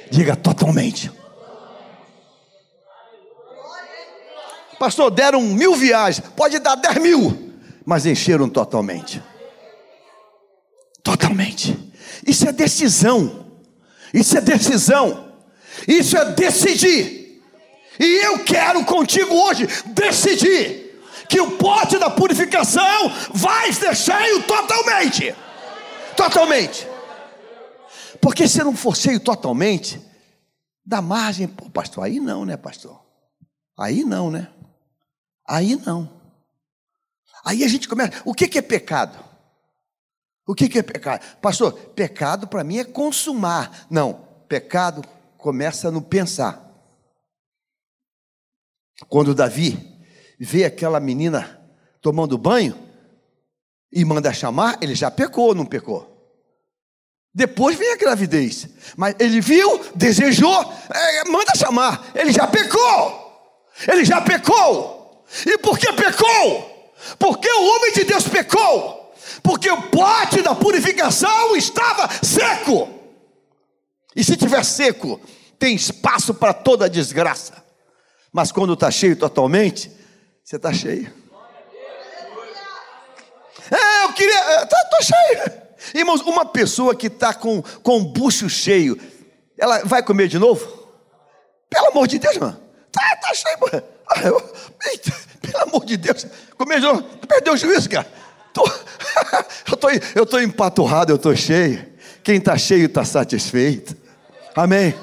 [0.09, 1.11] diga totalmente.
[4.79, 7.53] Pastor, deram mil viagens, pode dar dez mil,
[7.85, 9.21] mas encheram totalmente.
[11.03, 11.90] Totalmente.
[12.25, 13.45] Isso é decisão.
[14.13, 15.33] Isso é decisão.
[15.87, 17.41] Isso é decidir.
[17.99, 20.99] E eu quero contigo hoje decidir
[21.29, 25.35] que o pote da purificação vai ser cheio totalmente.
[26.15, 26.87] Totalmente.
[28.19, 30.01] Porque se não for cheio totalmente,
[30.85, 33.01] dá margem, pô, pastor, aí não, né, pastor?
[33.79, 34.49] Aí não, né?
[35.47, 36.21] Aí não.
[37.43, 38.21] Aí a gente começa.
[38.25, 39.17] O que, que é pecado?
[40.45, 41.23] O que, que é pecado?
[41.41, 43.85] Pastor, pecado para mim é consumar.
[43.89, 45.03] Não, pecado
[45.37, 46.69] começa no pensar.
[49.07, 49.97] Quando Davi
[50.39, 51.59] vê aquela menina
[52.01, 52.77] tomando banho
[53.91, 56.09] e manda chamar, ele já pecou ou não pecou?
[57.33, 58.67] Depois vem a gravidez.
[58.97, 62.11] Mas ele viu, desejou, é, manda chamar.
[62.13, 63.69] Ele já pecou.
[63.87, 65.25] Ele já pecou.
[65.45, 66.93] E por que pecou?
[67.17, 69.00] Porque o homem de Deus pecou.
[69.43, 72.89] Porque o pote da purificação estava seco.
[74.15, 75.19] E se tiver seco,
[75.57, 77.63] tem espaço para toda desgraça.
[78.31, 79.91] Mas quando está cheio totalmente,
[80.43, 81.11] você está cheio.
[83.71, 84.63] É, eu queria.
[84.63, 85.61] Estou tá, cheio.
[85.95, 88.99] Irmãos, uma pessoa que está com, com o bucho cheio,
[89.57, 90.81] ela vai comer de novo?
[91.69, 92.59] Pelo amor de Deus, mano.
[92.91, 93.83] Tá, tá cheio, mano.
[94.07, 94.19] Ah,
[95.41, 96.27] pelo amor de Deus.
[96.57, 97.03] Comer de novo.
[97.27, 98.11] Perdeu o juízo, cara.
[98.53, 98.63] Tô,
[99.71, 101.85] eu tô, eu tô empaturrado, eu tô cheio.
[102.23, 103.95] Quem está cheio está satisfeito.
[104.55, 104.93] Amém?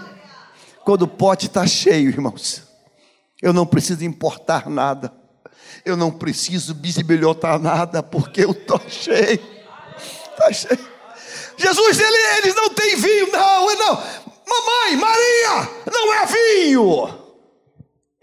[0.85, 2.63] Quando o pote está cheio, irmãos,
[3.43, 5.13] eu não preciso importar nada.
[5.85, 9.41] Eu não preciso bisbilhotar nada, porque eu estou cheio.
[10.31, 10.89] Está cheio.
[11.57, 14.03] Jesus, ele, eles não têm vinho, não, não.
[14.49, 17.09] Mamãe, Maria, não é vinho,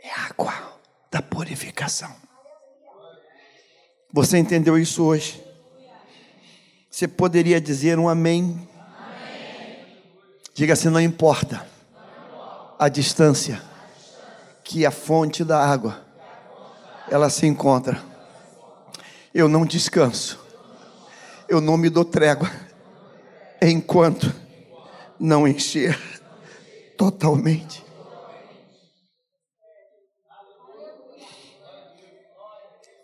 [0.02, 0.54] é água
[1.12, 2.25] da purificação.
[4.16, 5.44] Você entendeu isso hoje?
[6.90, 8.68] Você poderia dizer um amém?
[10.54, 11.68] Diga assim: não importa
[12.80, 13.62] a distância
[14.64, 16.04] que a fonte da água
[17.12, 18.02] ela se encontra.
[19.34, 20.46] Eu não descanso
[21.48, 22.52] eu não me dou trégua
[23.62, 24.34] enquanto
[25.20, 25.98] não encher
[26.98, 27.85] totalmente.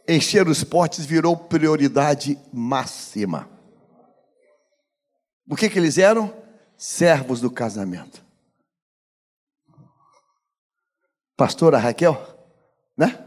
[0.08, 3.50] Encher os potes virou prioridade máxima.
[5.50, 6.34] O que, que eles eram?
[6.78, 8.24] Servos do casamento.
[11.38, 12.18] Pastora Raquel,
[12.98, 13.26] né?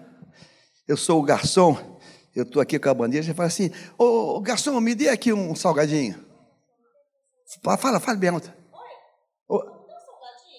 [0.86, 1.94] Eu sou o garçom
[2.34, 5.54] eu estou aqui com a bandeja e fala assim: Ô garçom, me dê aqui um
[5.54, 6.24] salgadinho.
[7.62, 8.52] Fala, fala bem alto.
[9.48, 9.62] Ô,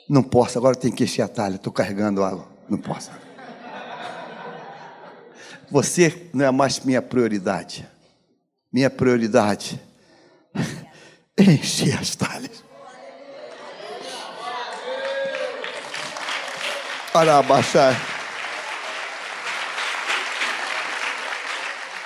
[0.10, 1.56] não posso, agora tem que encher a talha.
[1.56, 2.48] Estou carregando água.
[2.70, 3.12] Não posso.
[5.76, 7.86] Você não é mais minha prioridade.
[8.72, 9.78] Minha prioridade
[11.36, 12.64] é encher as talhas.
[17.12, 17.94] Para abaixar.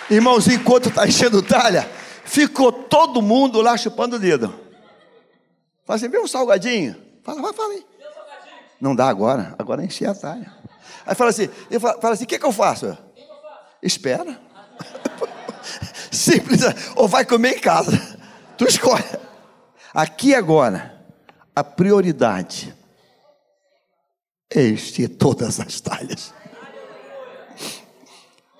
[0.09, 1.87] Irmãos, enquanto está enchendo talha,
[2.25, 4.47] ficou todo mundo lá chupando o dedo.
[5.85, 6.95] Fala assim, vê um salgadinho.
[7.23, 7.85] Fala, vai, fala aí.
[8.81, 10.51] Não dá agora, agora encher a talha.
[11.05, 11.47] Aí fala assim,
[12.01, 12.97] fala assim, o que, que eu faço?
[13.81, 14.39] Espera.
[16.11, 16.61] Simples,
[16.95, 18.17] ou vai comer em casa.
[18.57, 19.03] Tu escolhe.
[19.93, 20.99] Aqui agora,
[21.55, 22.75] a prioridade
[24.53, 26.33] é encher todas as talhas.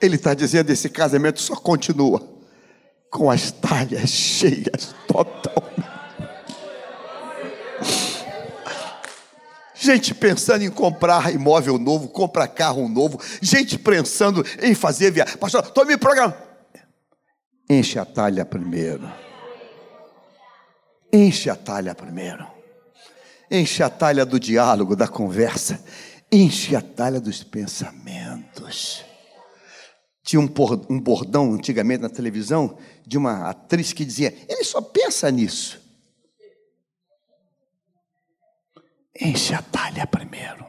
[0.02, 2.26] Ele está dizendo: esse casamento só continua
[3.10, 5.59] com as talhas cheias totalmente.
[9.82, 15.38] Gente pensando em comprar imóvel novo, comprar carro novo, gente pensando em fazer viagem.
[15.38, 16.36] Pastor, estou me programando.
[17.70, 19.10] Enche a talha primeiro.
[21.14, 22.46] Enche a talha primeiro.
[23.50, 25.82] Enche a talha do diálogo, da conversa.
[26.30, 29.06] Enche a talha dos pensamentos.
[30.22, 32.78] Tinha um bordão antigamente na televisão
[33.08, 35.79] de uma atriz que dizia: ele só pensa nisso.
[39.20, 40.68] Enche a talha primeiro.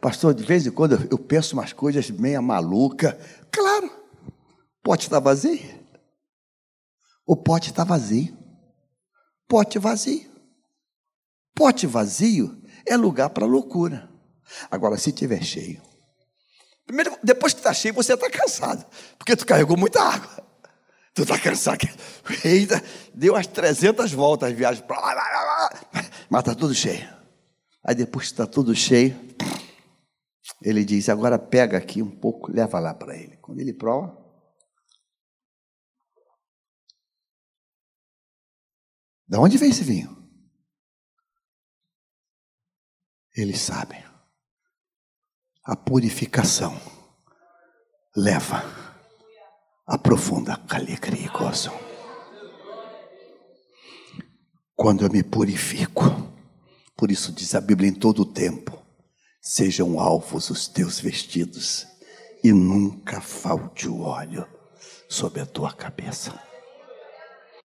[0.00, 3.18] Pastor, de vez em quando eu penso umas coisas meia maluca.
[3.50, 3.86] Claro,
[4.26, 5.76] o pote está vazio.
[7.26, 8.36] O pote está vazio.
[9.48, 10.30] Pote vazio.
[11.54, 14.08] Pote vazio é lugar para loucura.
[14.70, 15.82] Agora, se tiver cheio,
[16.86, 18.86] primeiro, depois que está cheio, você está cansado,
[19.18, 20.46] porque tu carregou muita água.
[21.12, 21.88] Tu está cansado.
[22.44, 22.82] Eita,
[23.14, 25.70] deu as 300 voltas viagem para lá,
[26.28, 27.08] mas está tudo cheio.
[27.86, 29.14] Aí depois que está tudo cheio,
[30.62, 33.36] ele diz: agora pega aqui um pouco, leva lá para ele.
[33.36, 34.26] Quando ele prova,
[39.28, 40.16] Da onde vem esse vinho?
[43.34, 44.02] Eles sabem.
[45.64, 46.72] A purificação
[48.14, 48.62] leva
[49.84, 51.72] a profunda alegria e gozo.
[54.76, 56.04] Quando eu me purifico,
[56.96, 58.76] por isso diz a Bíblia em todo o tempo:
[59.40, 61.86] sejam alvos os teus vestidos
[62.42, 64.46] e nunca falte o óleo
[65.08, 66.45] sobre a tua cabeça.